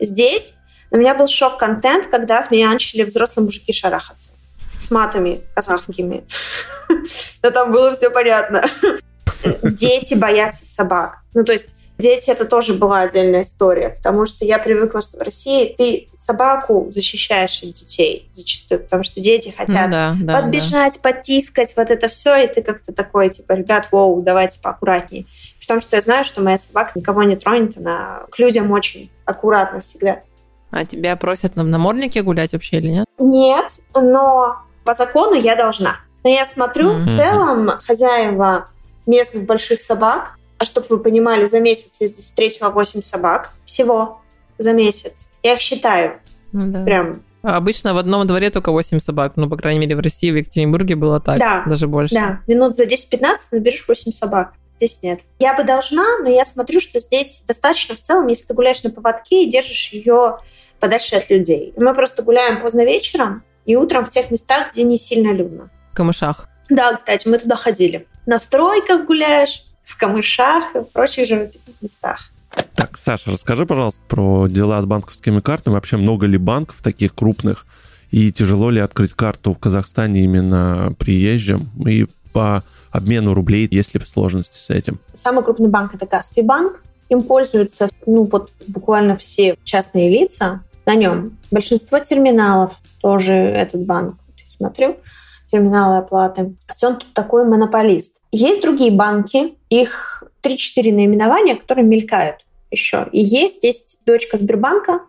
[0.00, 0.54] Здесь
[0.90, 4.32] у меня был шок-контент, когда от меня начали взрослые мужики шарахаться
[4.80, 6.24] с матами казахскими.
[7.42, 8.64] Но там было все понятно.
[9.62, 11.18] Дети боятся собак.
[11.34, 15.22] Ну, то есть дети это тоже была отдельная история, потому что я привыкла, что в
[15.22, 20.40] России ты собаку защищаешь от детей зачастую, потому что дети Ну хотят да, да, да.
[20.40, 25.26] подбежать, потискать, вот это все, и ты как-то такой, типа, ребят, воу, давайте поаккуратнее.
[25.60, 29.80] Потому что я знаю, что моя собака никого не тронет, она к людям очень аккуратна
[29.80, 30.20] всегда.
[30.70, 33.06] А тебя просят на наморднике гулять вообще или нет?
[33.18, 35.98] Нет, но по закону я должна.
[36.24, 37.16] Но я смотрю, в Мгм.
[37.16, 38.68] целом хозяева
[39.06, 44.20] местных больших собак, а чтобы вы понимали, за месяц я здесь встретила 8 собак всего
[44.58, 45.28] за месяц.
[45.42, 46.20] Я их считаю
[46.52, 46.84] Ну да.
[46.84, 47.22] прям.
[47.42, 49.32] А Обычно в одном дворе только 8 собак.
[49.36, 51.38] Ну, по крайней мере, в России, в Екатеринбурге было так.
[51.38, 52.14] Да, Даже больше.
[52.14, 54.54] Да, минут за 10-15 наберешь 8 собак.
[54.76, 55.20] Здесь нет.
[55.38, 58.90] Я бы должна, но я смотрю, что здесь достаточно в целом, если ты гуляешь на
[58.90, 60.38] поводке и держишь ее
[60.80, 61.72] подальше от людей.
[61.76, 65.68] Мы просто гуляем поздно вечером и утром в тех местах, где не сильно людно.
[65.92, 66.48] В камышах.
[66.70, 68.06] Да, кстати, мы туда ходили.
[68.26, 72.30] На стройках гуляешь, в камышах и в прочих живописных местах.
[72.74, 75.74] Так, Саша, расскажи, пожалуйста, про дела с банковскими картами.
[75.74, 77.66] Вообще много ли банков таких крупных?
[78.10, 81.70] И тяжело ли открыть карту в Казахстане именно приезжим?
[81.86, 85.00] И по обмену рублей есть ли сложности с этим?
[85.12, 86.80] Самый крупный банк– это Каспий банк.
[87.08, 91.36] Им пользуются ну, вот, буквально все частные лица на нем.
[91.50, 94.16] Большинство терминалов тоже этот банк.
[94.38, 94.96] Я смотрю,
[95.54, 96.56] терминалы оплаты.
[96.82, 98.18] Он тут такой монополист.
[98.32, 103.06] Есть другие банки, их 3-4 наименования, которые мелькают еще.
[103.12, 105.02] И есть здесь дочка Сбербанка,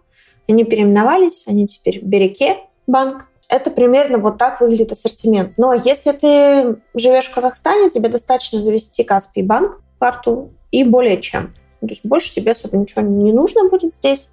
[0.47, 3.27] они переименовались, они теперь Береке банк.
[3.49, 5.53] Это примерно вот так выглядит ассортимент.
[5.57, 11.53] Но если ты живешь в Казахстане, тебе достаточно завести Каспий банк, карту, и более чем.
[11.87, 14.29] То есть больше тебе особо ничего не нужно будет здесь.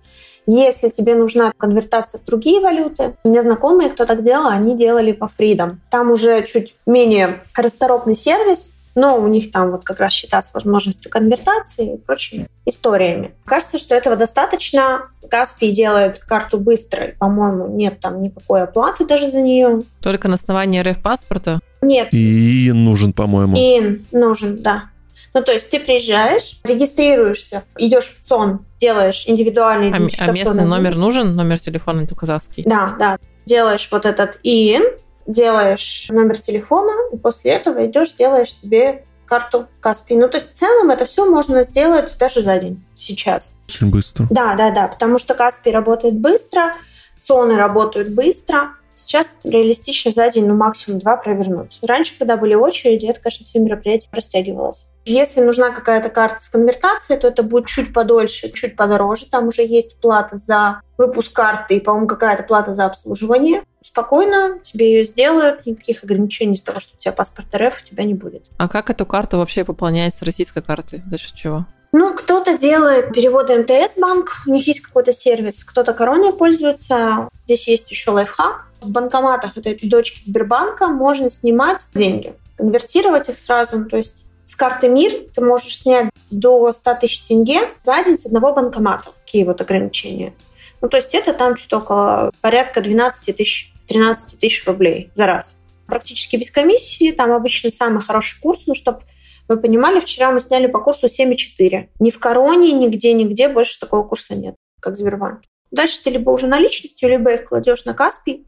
[0.46, 5.12] Если тебе нужна конвертация в другие валюты, у меня знакомые, кто так делал, они делали
[5.12, 5.76] по Freedom.
[5.90, 10.52] Там уже чуть менее расторопный сервис, но у них там вот как раз счета с
[10.52, 13.32] возможностью конвертации и прочими историями.
[13.44, 15.08] Кажется, что этого достаточно.
[15.30, 19.84] Каспий делает карту быстро, по-моему, нет там никакой оплаты даже за нее.
[20.02, 21.60] Только на основании РФ-паспорта.
[21.80, 23.56] Нет, И нужен, по-моему.
[23.56, 24.90] ин нужен, да.
[25.34, 30.96] Ну, то есть ты приезжаешь, регистрируешься, идешь в ЦОН, делаешь индивидуальный А, а местный номер
[30.96, 31.34] нужен?
[31.34, 32.64] Номер телефона это казахский.
[32.64, 33.18] Да, да.
[33.46, 34.82] Делаешь вот этот ИИН,
[35.26, 40.16] делаешь номер телефона, и после этого идешь, делаешь себе карту Каспий.
[40.16, 43.58] Ну, то есть в целом это все можно сделать даже за день сейчас.
[43.66, 44.26] Очень быстро.
[44.28, 46.74] Да, да, да, потому что Каспий работает быстро,
[47.20, 48.72] ЦОНы работают быстро.
[48.94, 51.78] Сейчас реалистично за день, ну, максимум два провернуть.
[51.80, 54.86] Раньше, когда были очереди, это, конечно, все мероприятие растягивалось.
[55.04, 59.26] Если нужна какая-то карта с конвертацией, то это будет чуть подольше, чуть подороже.
[59.28, 63.62] Там уже есть плата за выпуск карты и, по-моему, какая-то плата за обслуживание.
[63.84, 68.04] Спокойно тебе ее сделают, никаких ограничений из того, что у тебя паспорт РФ у тебя
[68.04, 68.44] не будет.
[68.58, 71.02] А как эту карту вообще пополнять с российской карты?
[71.10, 71.66] За счет чего?
[71.90, 77.28] Ну, кто-то делает переводы МТС банк, у них есть какой-то сервис, кто-то короной пользуется.
[77.44, 78.66] Здесь есть еще лайфхак.
[78.80, 83.84] В банкоматах этой дочки Сбербанка можно снимать деньги, конвертировать их сразу.
[83.84, 88.26] То есть с карты МИР ты можешь снять до 100 тысяч тенге за день с
[88.26, 89.10] одного банкомата.
[89.24, 90.34] Такие вот ограничения.
[90.80, 95.58] Ну, то есть это там что-то около порядка 12 тысяч, 13 тысяч рублей за раз.
[95.86, 97.12] Практически без комиссии.
[97.12, 99.02] Там обычно самый хороший курс, ну, чтобы
[99.48, 101.88] вы понимали, вчера мы сняли по курсу 7,4.
[102.00, 105.42] Ни в Короне, нигде, нигде больше такого курса нет, как в.
[105.70, 108.46] Дальше ты либо уже наличностью, либо их кладешь на Каспий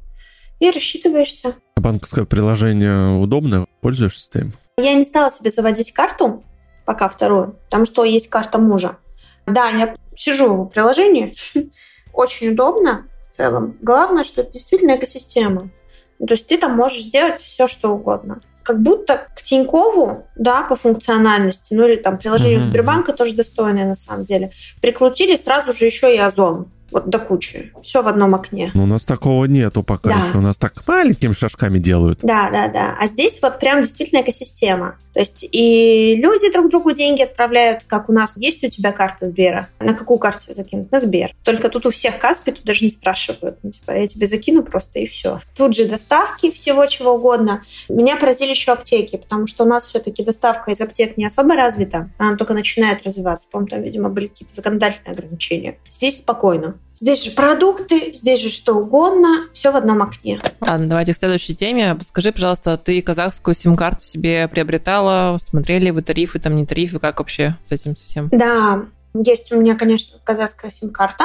[0.60, 1.54] и рассчитываешься.
[1.76, 3.66] А Банковское приложение удобное?
[3.80, 4.52] Пользуешься ты им?
[4.76, 6.42] Я не стала себе заводить карту,
[6.84, 8.98] пока вторую, потому что есть карта мужа.
[9.46, 11.34] Да, я сижу в приложении,
[12.12, 13.76] очень удобно в целом.
[13.82, 15.70] Главное, что это действительно экосистема.
[16.18, 18.40] Ну, То есть ты там можешь сделать все, что угодно.
[18.62, 22.60] Как будто к Тинькову, да, по функциональности, ну или там приложение.
[22.60, 26.70] Сбербанка тоже достойное на самом деле, прикрутили сразу же еще и Озон.
[26.94, 27.72] Вот до кучи.
[27.82, 28.70] Все в одном окне.
[28.72, 30.26] Ну, у нас такого нету пока Да.
[30.28, 30.38] еще.
[30.38, 32.20] У нас так маленькими шажками делают.
[32.22, 32.96] Да, да, да.
[33.00, 34.94] А здесь вот прям действительно экосистема.
[35.14, 38.34] То есть и люди друг другу деньги отправляют, как у нас.
[38.36, 39.68] Есть у тебя карта Сбера?
[39.78, 40.90] На какую карту закинуть?
[40.90, 41.34] На Сбер.
[41.44, 43.58] Только тут у всех Каспи, тут даже не спрашивают.
[43.62, 45.40] Ну, типа, я тебе закину просто и все.
[45.56, 47.62] Тут же доставки всего чего угодно.
[47.88, 52.10] Меня поразили еще аптеки, потому что у нас все-таки доставка из аптек не особо развита.
[52.18, 53.48] Она только начинает развиваться.
[53.50, 55.78] По-моему, там, видимо, были какие-то законодательные ограничения.
[55.88, 56.78] Здесь спокойно.
[56.94, 60.40] Здесь же продукты, здесь же что угодно, все в одном окне.
[60.60, 61.96] Ладно, давайте к следующей теме.
[62.00, 65.36] Скажи, пожалуйста, ты казахскую сим-карту себе приобретала?
[65.38, 67.00] Смотрели вы тарифы, там не тарифы?
[67.00, 68.28] Как вообще с этим совсем?
[68.30, 71.24] Да, есть у меня, конечно, казахская сим-карта.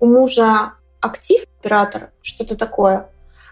[0.00, 3.06] У мужа актив оператор, что-то такое.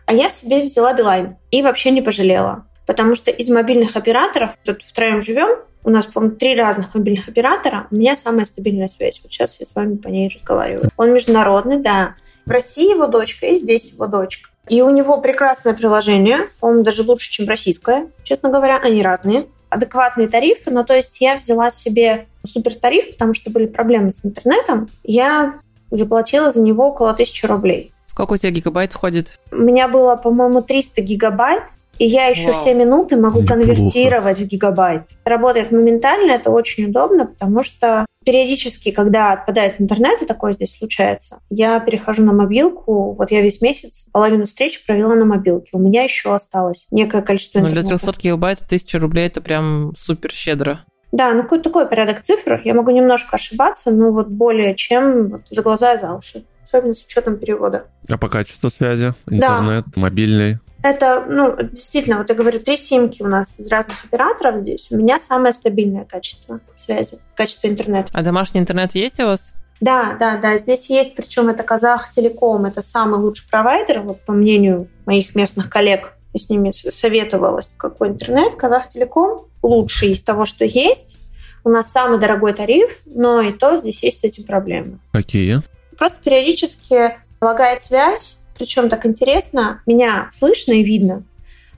[0.07, 2.67] А я себе взяла Билайн и вообще не пожалела.
[2.87, 7.87] Потому что из мобильных операторов, тут втроем живем, у нас, по-моему, три разных мобильных оператора.
[7.91, 9.21] У меня самая стабильная связь.
[9.23, 10.91] Вот сейчас я с вами по ней разговариваю.
[10.97, 12.15] Он международный, да.
[12.47, 14.51] В России его дочка и здесь его дочка.
[14.69, 18.79] И у него прекрасное приложение, по-моему, даже лучше, чем российское, честно говоря.
[18.79, 19.47] Они разные.
[19.71, 24.25] Адекватные тарифы, но то есть я взяла себе супер тариф, потому что были проблемы с
[24.25, 24.91] интернетом.
[25.03, 27.93] Я заплатила за него около тысячи рублей.
[28.07, 29.41] Сколько у тебя гигабайт входит?
[29.51, 31.63] У меня было, по-моему, 300 гигабайт,
[32.03, 32.59] и я еще Вау.
[32.59, 33.61] все минуты могу Неплохо.
[33.61, 35.03] конвертировать в гигабайт.
[35.25, 41.39] Работает моментально, это очень удобно, потому что периодически, когда отпадает интернет, и такое здесь случается,
[41.49, 43.13] я перехожу на мобилку.
[43.13, 45.71] Вот я весь месяц половину встреч провела на мобилке.
[45.75, 47.83] У меня еще осталось некое количество интернета.
[47.83, 50.85] Ну, для 300 гигабайт 1000 рублей это прям супер щедро.
[51.13, 52.63] Да, ну какой такой порядок цифр.
[52.65, 56.43] Я могу немножко ошибаться, но вот более чем вот, за глаза и за уши.
[56.67, 57.85] Особенно с учетом перевода.
[58.09, 59.15] А по качеству связи?
[59.29, 60.01] Интернет, да.
[60.01, 60.59] мобильный?
[60.83, 64.89] Это, ну, действительно, вот я говорю, три симки у нас из разных операторов здесь.
[64.91, 68.09] У меня самое стабильное качество связи, качество интернета.
[68.13, 69.55] А домашний интернет есть у вас?
[69.81, 74.33] Да, да, да, здесь есть, причем это Казах Телеком, это самый лучший провайдер, вот по
[74.33, 80.45] мнению моих местных коллег, я с ними советовалась, какой интернет, Казах Телеком лучший из того,
[80.45, 81.19] что есть.
[81.65, 84.99] У нас самый дорогой тариф, но и то здесь есть с этим проблемы.
[85.13, 85.63] Какие?
[85.97, 91.25] Просто периодически лагает связь, причем так интересно, меня слышно и видно,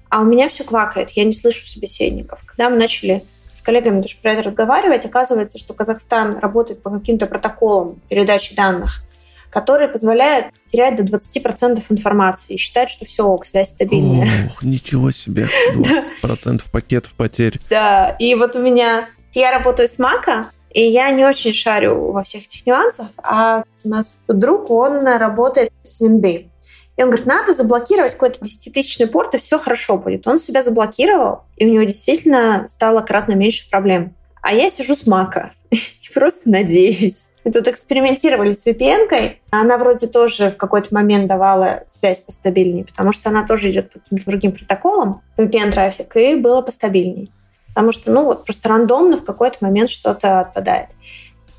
[0.09, 2.41] а у меня все квакает, я не слышу собеседников.
[2.47, 7.27] Когда мы начали с коллегами даже про это разговаривать, оказывается, что Казахстан работает по каким-то
[7.27, 9.03] протоколам передачи данных,
[9.51, 14.51] которые позволяют терять до 20% информации и считать, что все ок, связь стабильная.
[14.53, 15.49] Ох, ничего себе,
[16.23, 17.61] 20% пакетов потерь.
[17.71, 19.09] Да, и вот у меня...
[19.33, 23.89] Я работаю с Мака, и я не очень шарю во всех этих нюансах, а у
[23.89, 26.51] нас друг, он работает с Винды.
[26.97, 30.27] И он говорит, надо заблокировать какой-то десятитысячный порт, и все хорошо будет.
[30.27, 34.15] Он себя заблокировал, и у него действительно стало кратно меньше проблем.
[34.41, 35.81] А я сижу с Мака и
[36.13, 37.31] просто надеюсь.
[37.45, 39.41] Мы тут экспериментировали с VPN-кой.
[39.51, 43.99] Она вроде тоже в какой-то момент давала связь постабильнее, потому что она тоже идет по
[43.99, 47.29] каким-то другим протоколам, VPN-трафик, и было постабильнее.
[47.69, 50.91] Потому что, ну, вот просто рандомно в какой-то момент что-то отпадает.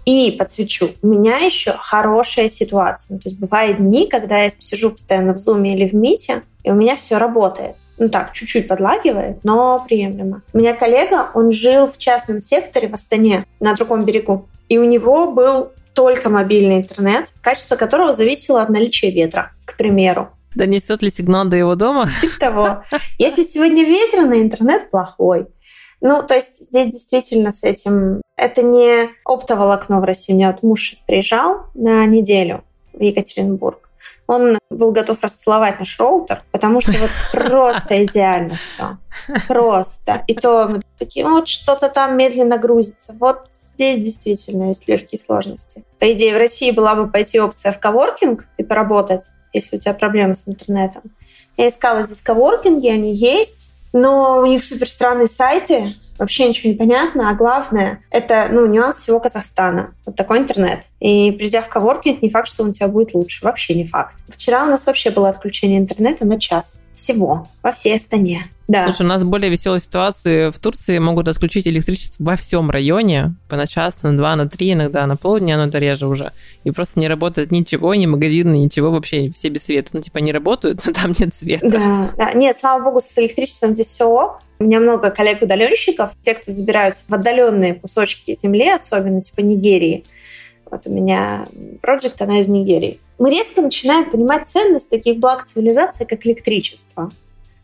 [0.06, 3.18] И подсвечу, у меня еще хорошая ситуация.
[3.18, 6.76] То есть бывают дни, когда я сижу постоянно в Zoom или в Мите, и у
[6.76, 7.76] меня все работает.
[7.98, 10.42] Ну так, чуть-чуть подлагивает, но приемлемо.
[10.54, 14.48] У меня коллега, он жил в частном секторе в Астане, на другом берегу.
[14.68, 20.30] И у него был только мобильный интернет, качество которого зависело от наличия ветра, к примеру.
[20.54, 22.10] Да несет ли сигнал до его дома?
[22.22, 22.84] Типа того.
[23.18, 25.48] Если сегодня ветрено, интернет плохой.
[26.02, 28.22] Ну, то есть здесь действительно с этим...
[28.36, 30.34] Это не оптоволокно в России.
[30.34, 33.90] У меня вот муж сейчас приезжал на неделю в Екатеринбург.
[34.28, 38.98] Он был готов расцеловать наш роутер, потому что вот просто идеально все.
[39.48, 40.24] Просто.
[40.28, 43.16] И то мы такие, вот что-то там медленно грузится.
[43.20, 45.84] Вот здесь действительно есть легкие сложности.
[46.00, 49.94] По идее, в России была бы пойти опция в коворкинг и поработать, если у тебя
[49.94, 51.04] проблемы с интернетом.
[51.58, 56.78] Я искала здесь коворкинги, они есть, но у них супер странные сайты, вообще ничего не
[56.78, 59.94] понятно, а главное, это ну, нюанс всего Казахстана.
[60.06, 60.86] Вот такой интернет.
[61.00, 63.44] И придя в коворкинг, не факт, что он у тебя будет лучше.
[63.44, 64.16] Вообще не факт.
[64.30, 66.82] Вчера у нас вообще было отключение интернета на час.
[66.96, 67.48] Всего.
[67.62, 68.50] Во всей Астане.
[68.68, 68.86] Да.
[68.86, 70.50] Слушай, у нас более веселые ситуации.
[70.50, 74.74] В Турции могут отключить электричество во всем районе по на час, на два, на три,
[74.74, 76.32] иногда на полдня, но это реже уже.
[76.64, 79.92] И просто не работает ничего, ни магазины, ничего вообще, все без света.
[79.94, 81.70] Ну, типа, они работают, но там нет света.
[81.70, 82.34] Да, да.
[82.34, 84.42] Нет, слава богу, с электричеством здесь все ок.
[84.58, 90.06] У меня много коллег-удаленщиков, те, кто забираются в отдаленные кусочки земли, особенно типа Нигерии.
[90.70, 91.48] Вот у меня
[91.82, 93.00] проект, она из Нигерии.
[93.18, 97.12] Мы резко начинаем понимать ценность таких благ цивилизации, как электричество,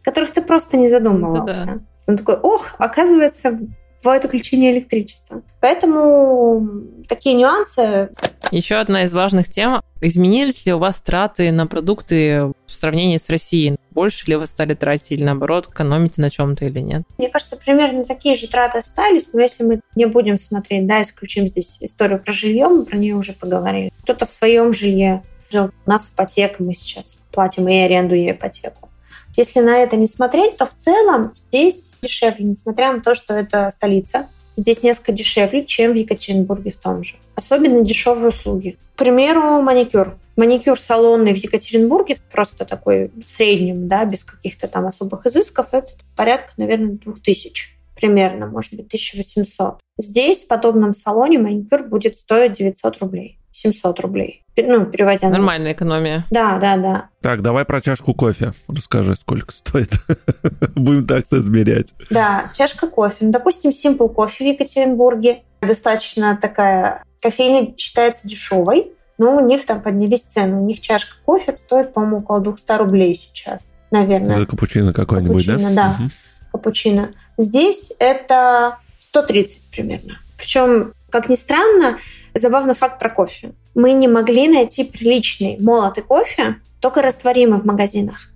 [0.03, 1.65] которых ты просто не задумывался.
[1.65, 1.79] Да-да.
[2.07, 3.59] Он такой, ох, оказывается,
[4.03, 5.43] бывают отключения электричества.
[5.59, 6.67] Поэтому
[7.07, 8.09] такие нюансы.
[8.51, 9.81] Еще одна из важных тем.
[10.01, 13.77] Изменились ли у вас траты на продукты в сравнении с Россией?
[13.91, 17.03] Больше ли вы стали тратить или наоборот экономите на чем-то или нет?
[17.17, 21.47] Мне кажется, примерно такие же траты остались, но если мы не будем смотреть, да, исключим
[21.47, 23.93] здесь историю про жилье, мы про нее уже поговорили.
[24.03, 28.90] Кто-то в своем жилье жил, у нас ипотека, мы сейчас платим и аренду, и ипотеку.
[29.38, 33.71] Если на это не смотреть, то в целом здесь дешевле, несмотря на то, что это
[33.73, 34.27] столица.
[34.57, 37.15] Здесь несколько дешевле, чем в Екатеринбурге в том же.
[37.36, 38.77] Особенно дешевые услуги.
[38.95, 40.17] К примеру, маникюр.
[40.36, 46.53] Маникюр салонный в Екатеринбурге, просто такой среднем, да, без каких-то там особых изысков, это порядка,
[46.57, 49.79] наверное, 2000 примерно, может быть, 1800.
[49.97, 53.38] Здесь в подобном салоне маникюр будет стоить 900 рублей.
[53.62, 54.43] 700 рублей.
[54.57, 55.38] Ну, переводя на...
[55.38, 56.26] Нормальная экономия.
[56.30, 57.09] Да, да, да.
[57.22, 58.53] Так, давай про чашку кофе.
[58.68, 59.91] Расскажи, сколько стоит.
[60.76, 61.93] Будем так измерять.
[62.09, 63.18] Да, чашка кофе.
[63.22, 65.43] Ну, допустим, Simple Coffee в Екатеринбурге.
[65.62, 67.03] Достаточно такая...
[67.22, 70.57] Кофейня считается дешевой, но у них там поднялись цены.
[70.57, 74.36] У них чашка кофе стоит, по-моему, около 200 рублей сейчас, наверное.
[74.36, 75.57] За капучино какой-нибудь, да?
[75.57, 75.97] да.
[75.99, 76.09] Угу.
[76.53, 77.14] Капучино.
[77.38, 80.20] Здесь это 130 примерно.
[80.38, 81.99] Причем, как ни странно,
[82.34, 83.53] Забавный факт про кофе.
[83.75, 88.32] Мы не могли найти приличный молотый кофе, только растворимый в магазинах.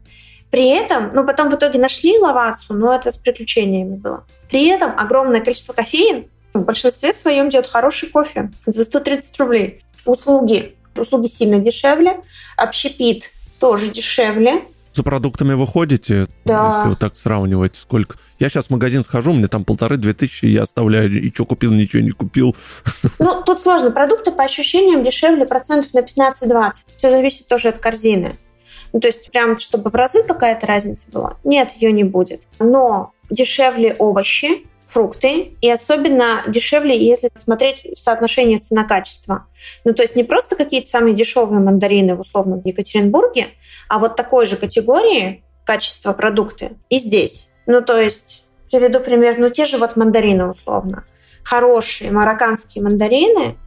[0.52, 4.26] При этом, ну потом в итоге нашли лавацу, но это с приключениями было.
[4.50, 9.84] При этом огромное количество кофеин в большинстве своем делают хороший кофе за 130 рублей.
[10.06, 10.76] Услуги.
[10.96, 12.22] Услуги сильно дешевле.
[12.56, 14.66] Общепит тоже дешевле
[14.96, 16.28] за продуктами вы ходите?
[16.46, 16.76] Да.
[16.78, 18.18] Если вот так сравнивать, сколько...
[18.39, 22.02] Я сейчас в магазин схожу, мне там полторы-две тысячи, я оставляю, и что купил, ничего
[22.02, 22.56] не купил.
[23.20, 23.91] Ну, тут сложно.
[23.91, 26.72] Продукты по ощущениям дешевле процентов на 15-20.
[26.98, 28.38] Все зависит тоже от корзины.
[28.93, 31.38] Ну, то есть прям, чтобы в разы какая-то разница была?
[31.43, 32.41] Нет, ее не будет.
[32.60, 34.66] Но дешевле овощи,
[34.96, 39.46] фрукты, и особенно дешевле, если смотреть в соотношение цена-качество.
[39.84, 43.50] Ну, то есть не просто какие-то самые дешевые мандарины в условном Екатеринбурге,
[43.89, 47.50] а вот такой же категории качества продукты и здесь.
[47.68, 51.04] Ну, то есть, приведу пример, ну, те же вот мандарины условно.
[51.43, 53.58] Хорошие марокканские мандарины,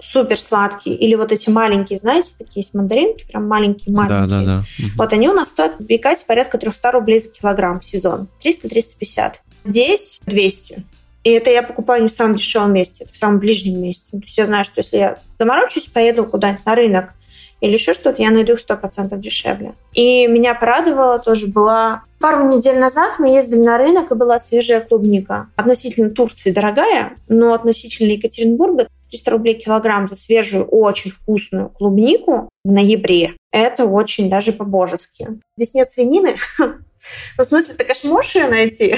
[0.00, 4.26] супер сладкие, или вот эти маленькие, знаете, такие есть мандаринки, прям маленькие-маленькие.
[4.26, 4.64] Да, да, да.
[4.96, 8.28] Вот они у нас стоят в Викате порядка 300 рублей за килограмм в сезон.
[8.42, 9.32] 300-350.
[9.64, 10.84] Здесь 200.
[11.24, 14.10] И это я покупаю не в самом дешевом месте, это в самом ближнем месте.
[14.12, 17.14] То есть я знаю, что если я заморочусь, поеду куда-нибудь на рынок
[17.60, 19.74] или еще что-то, я найду их 100% дешевле.
[19.92, 22.04] И меня порадовало тоже была...
[22.20, 25.48] Пару недель назад мы ездили на рынок, и была свежая клубника.
[25.56, 32.72] Относительно Турции дорогая, но относительно Екатеринбурга 300 рублей килограмм за свежую, очень вкусную клубнику в
[32.72, 33.36] ноябре.
[33.52, 35.40] Это очень даже по-божески.
[35.56, 36.36] Здесь нет свинины,
[37.36, 38.96] Ну, в смысле, ты, конечно, можешь ее найти,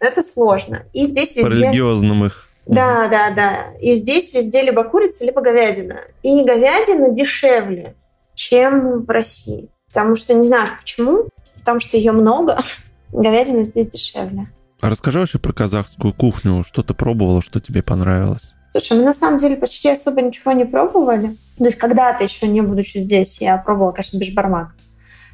[0.00, 0.84] но это сложно.
[0.92, 1.42] И здесь везде...
[1.42, 2.48] По религиозным их.
[2.66, 3.72] Да, да, да.
[3.80, 6.00] И здесь везде либо курица, либо говядина.
[6.22, 7.94] И говядина дешевле,
[8.34, 9.68] чем в России.
[9.88, 11.28] Потому что не знаешь почему,
[11.60, 12.58] потому что ее много.
[13.12, 14.48] Говядина здесь дешевле.
[14.80, 16.64] А расскажи вообще про казахскую кухню.
[16.64, 18.54] Что ты пробовала, что тебе понравилось?
[18.70, 21.36] Слушай, мы на самом деле почти особо ничего не пробовали.
[21.58, 24.74] То есть когда-то еще не будучи здесь, я пробовала, конечно, бешбармак.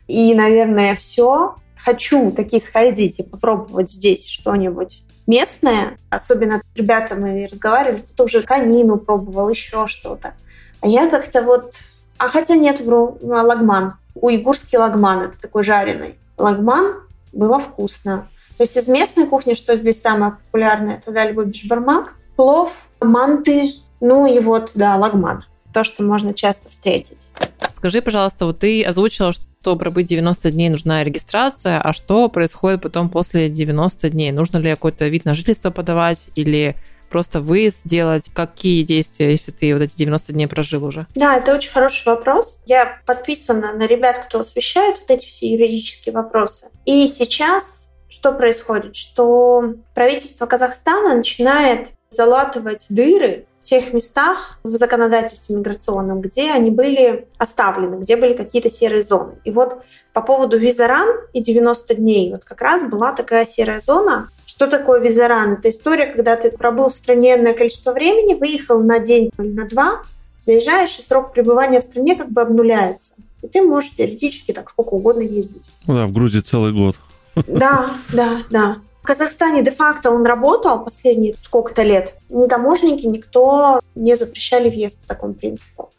[0.09, 5.99] И, наверное, все хочу таки сходить и попробовать здесь что-нибудь местное.
[6.11, 10.35] Особенно ребята мы разговаривали, кто-то уже конину пробовал, еще что-то.
[10.81, 11.75] А я как-то вот...
[12.19, 13.95] А хотя нет, вру, лагман.
[14.21, 16.17] Уйгурский лагман, это такой жареный.
[16.37, 17.03] Лагман
[17.33, 18.29] было вкусно.
[18.57, 24.27] То есть из местной кухни, что здесь самое популярное, туда либо бишбармак, плов, манты, ну
[24.27, 25.45] и вот, да, лагман.
[25.75, 27.29] То, что можно часто встретить.
[27.75, 33.11] Скажи, пожалуйста, вот ты озвучила, что пробыть 90 дней нужна регистрация, а что происходит потом
[33.11, 34.33] после 90 дней?
[34.33, 36.77] Нужно ли какой-то вид на жительство подавать или
[37.09, 38.31] просто выезд делать?
[38.35, 41.07] Какие действия, если ты вот эти 90 дней прожил уже?
[41.15, 42.59] Да, это очень хороший вопрос.
[42.67, 46.67] Я подписана на ребят, кто освещает вот эти все юридические вопросы.
[46.85, 48.97] И сейчас что происходит?
[48.97, 57.97] Что правительство Казахстана начинает залатывать дыры тех местах в законодательстве миграционном, где они были оставлены,
[57.97, 59.41] где были какие-то серые зоны.
[59.45, 59.83] И вот
[60.13, 64.29] по поводу визаран и 90 дней, вот как раз была такая серая зона.
[64.57, 65.53] Что такое визаран?
[65.53, 69.67] Это история, когда ты пробыл в стране энное количество времени, выехал на день или на
[69.67, 70.01] два,
[70.41, 73.17] заезжаешь, и срок пребывания в стране как бы обнуляется.
[73.43, 75.65] И ты можешь теоретически так сколько угодно ездить.
[75.87, 76.97] Ну да, в Грузии целый год.
[77.47, 78.79] Да, да, да.
[79.03, 82.15] В Казахстане де-факто он работал последние сколько-то лет.
[82.31, 85.91] Ни таможенники, никто не запрещали въезд по такому принципу.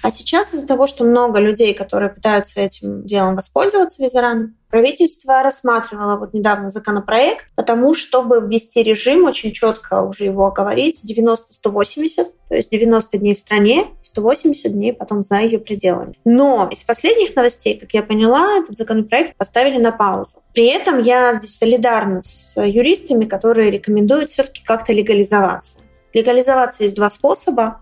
[0.00, 6.18] А сейчас из-за того, что много людей, которые пытаются этим делом воспользоваться визараном, правительство рассматривало
[6.18, 12.70] вот недавно законопроект, потому чтобы ввести режим, очень четко уже его оговорить, 90-180, то есть
[12.70, 16.18] 90 дней в стране, 180 дней потом за ее пределами.
[16.26, 20.42] Но из последних новостей, как я поняла, этот законопроект поставили на паузу.
[20.52, 25.78] При этом я здесь солидарна с юристами, которые рекомендуют все-таки как-то легализоваться.
[26.12, 27.80] Легализоваться есть два способа.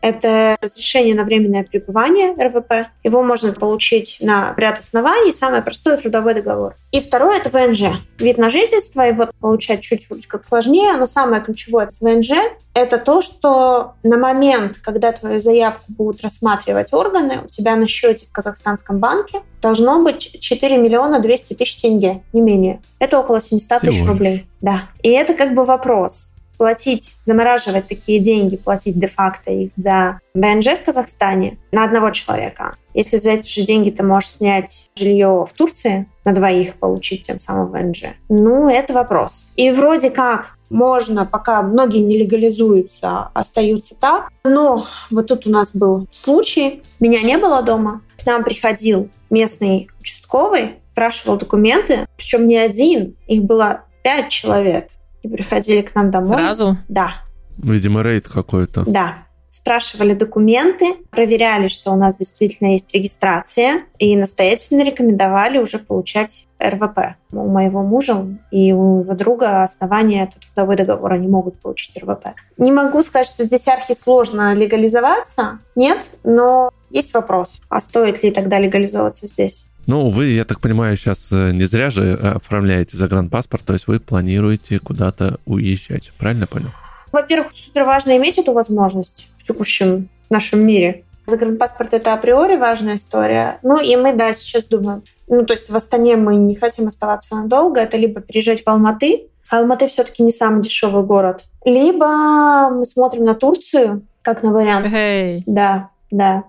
[0.00, 2.88] Это разрешение на временное пребывание РВП.
[3.04, 5.32] Его можно получить на ряд оснований.
[5.32, 6.74] Самое простое– трудовой договор.
[6.90, 8.00] И второе– это ВНЖ.
[8.18, 9.02] Вид на жительство.
[9.02, 12.30] Его получать чуть вроде как сложнее, но самое ключевое с ВНЖ–
[12.74, 18.26] это то, что на момент, когда твою заявку будут рассматривать органы, у тебя на счете
[18.26, 22.80] в Казахстанском банке должно быть 4 миллиона 200 тысяч тенге, не менее.
[22.98, 24.46] Это около 700 тысяч рублей.
[24.60, 24.88] Да.
[25.02, 30.84] И это как бы вопрос платить, замораживать такие деньги, платить де-факто их за БНЖ в
[30.84, 32.76] Казахстане на одного человека.
[32.92, 37.40] Если за эти же деньги ты можешь снять жилье в Турции, на двоих получить тем
[37.40, 38.08] самым ВНЖ.
[38.28, 39.48] Ну, это вопрос.
[39.56, 44.28] И вроде как можно, пока многие не легализуются, остаются так.
[44.44, 46.82] Но вот тут у нас был случай.
[47.00, 48.02] Меня не было дома.
[48.22, 54.88] К нам приходил местный участковый, спрашивал документы, причем не один, их было пять человек
[55.22, 56.32] и приходили к нам домой.
[56.32, 56.76] Сразу?
[56.88, 57.14] Да.
[57.58, 58.84] Видимо, рейд какой-то.
[58.86, 59.18] Да.
[59.50, 67.16] Спрашивали документы, проверяли, что у нас действительно есть регистрация, и настоятельно рекомендовали уже получать РВП.
[67.32, 72.28] У моего мужа и у его друга основания это трудовой договор, они могут получить РВП.
[72.58, 78.30] Не могу сказать, что здесь архи сложно легализоваться, нет, но есть вопрос, а стоит ли
[78.30, 79.66] тогда легализоваться здесь?
[79.86, 83.98] Ну, вы, я так понимаю, сейчас э, не зря же оформляете загранпаспорт, то есть вы
[83.98, 86.70] планируете куда-то уезжать, правильно понял?
[87.12, 91.04] Во-первых, супер важно иметь эту возможность в текущем нашем мире.
[91.26, 93.58] Загранпаспорт– это априори важная история.
[93.62, 97.34] Ну и мы, да, сейчас думаем, ну то есть в Астане мы не хотим оставаться
[97.36, 102.86] надолго, это либо переезжать в Алматы, а Алматы все-таки не самый дешевый город, либо мы
[102.86, 104.86] смотрим на Турцию, как на вариант.
[104.86, 105.42] Hey.
[105.46, 106.44] Да, да.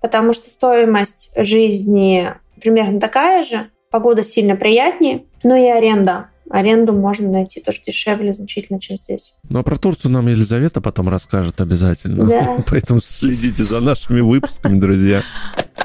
[0.00, 6.28] Потому что стоимость жизни примерно такая же, погода сильно приятнее, но и аренда.
[6.48, 9.34] Аренду можно найти тоже дешевле значительно, чем здесь.
[9.48, 12.24] Ну, а про Турцию нам Елизавета потом расскажет обязательно.
[12.24, 12.64] Да.
[12.68, 15.22] Поэтому следите за нашими выпусками, друзья.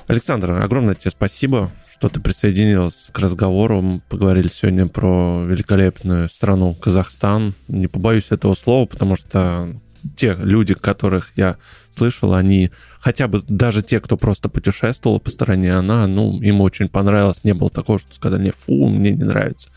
[0.05, 4.01] Александр, огромное тебе спасибо, что ты присоединилась к разговору.
[4.07, 7.55] Поговорили сегодня про великолепную страну Казахстан.
[7.67, 9.73] Не побоюсь этого слова, потому что
[10.15, 11.57] те люди, которых я
[12.01, 16.89] слышал, они, хотя бы даже те, кто просто путешествовал по стране, она, ну, им очень
[16.89, 17.43] понравилось.
[17.43, 19.69] Не было такого, что сказали, не, фу, мне не нравится.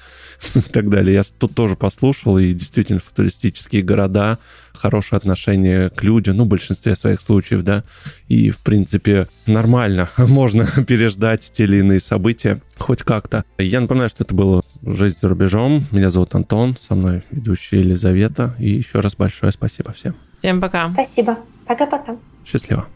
[0.55, 1.14] И так далее.
[1.14, 4.39] Я тут тоже послушал, и действительно футуристические города,
[4.72, 7.85] хорошее отношение к людям, ну, в большинстве своих случаев, да,
[8.29, 13.45] и, в принципе, нормально, можно переждать те или иные события хоть как-то.
[13.59, 15.85] Я напоминаю, что это было «Жизнь за рубежом».
[15.91, 20.16] Меня зовут Антон, со мной ведущая Елизавета, и еще раз большое спасибо всем.
[20.39, 20.91] Всем пока.
[20.91, 21.39] Спасибо.
[21.67, 22.17] Пока-пока.
[22.45, 22.87] Счастливо.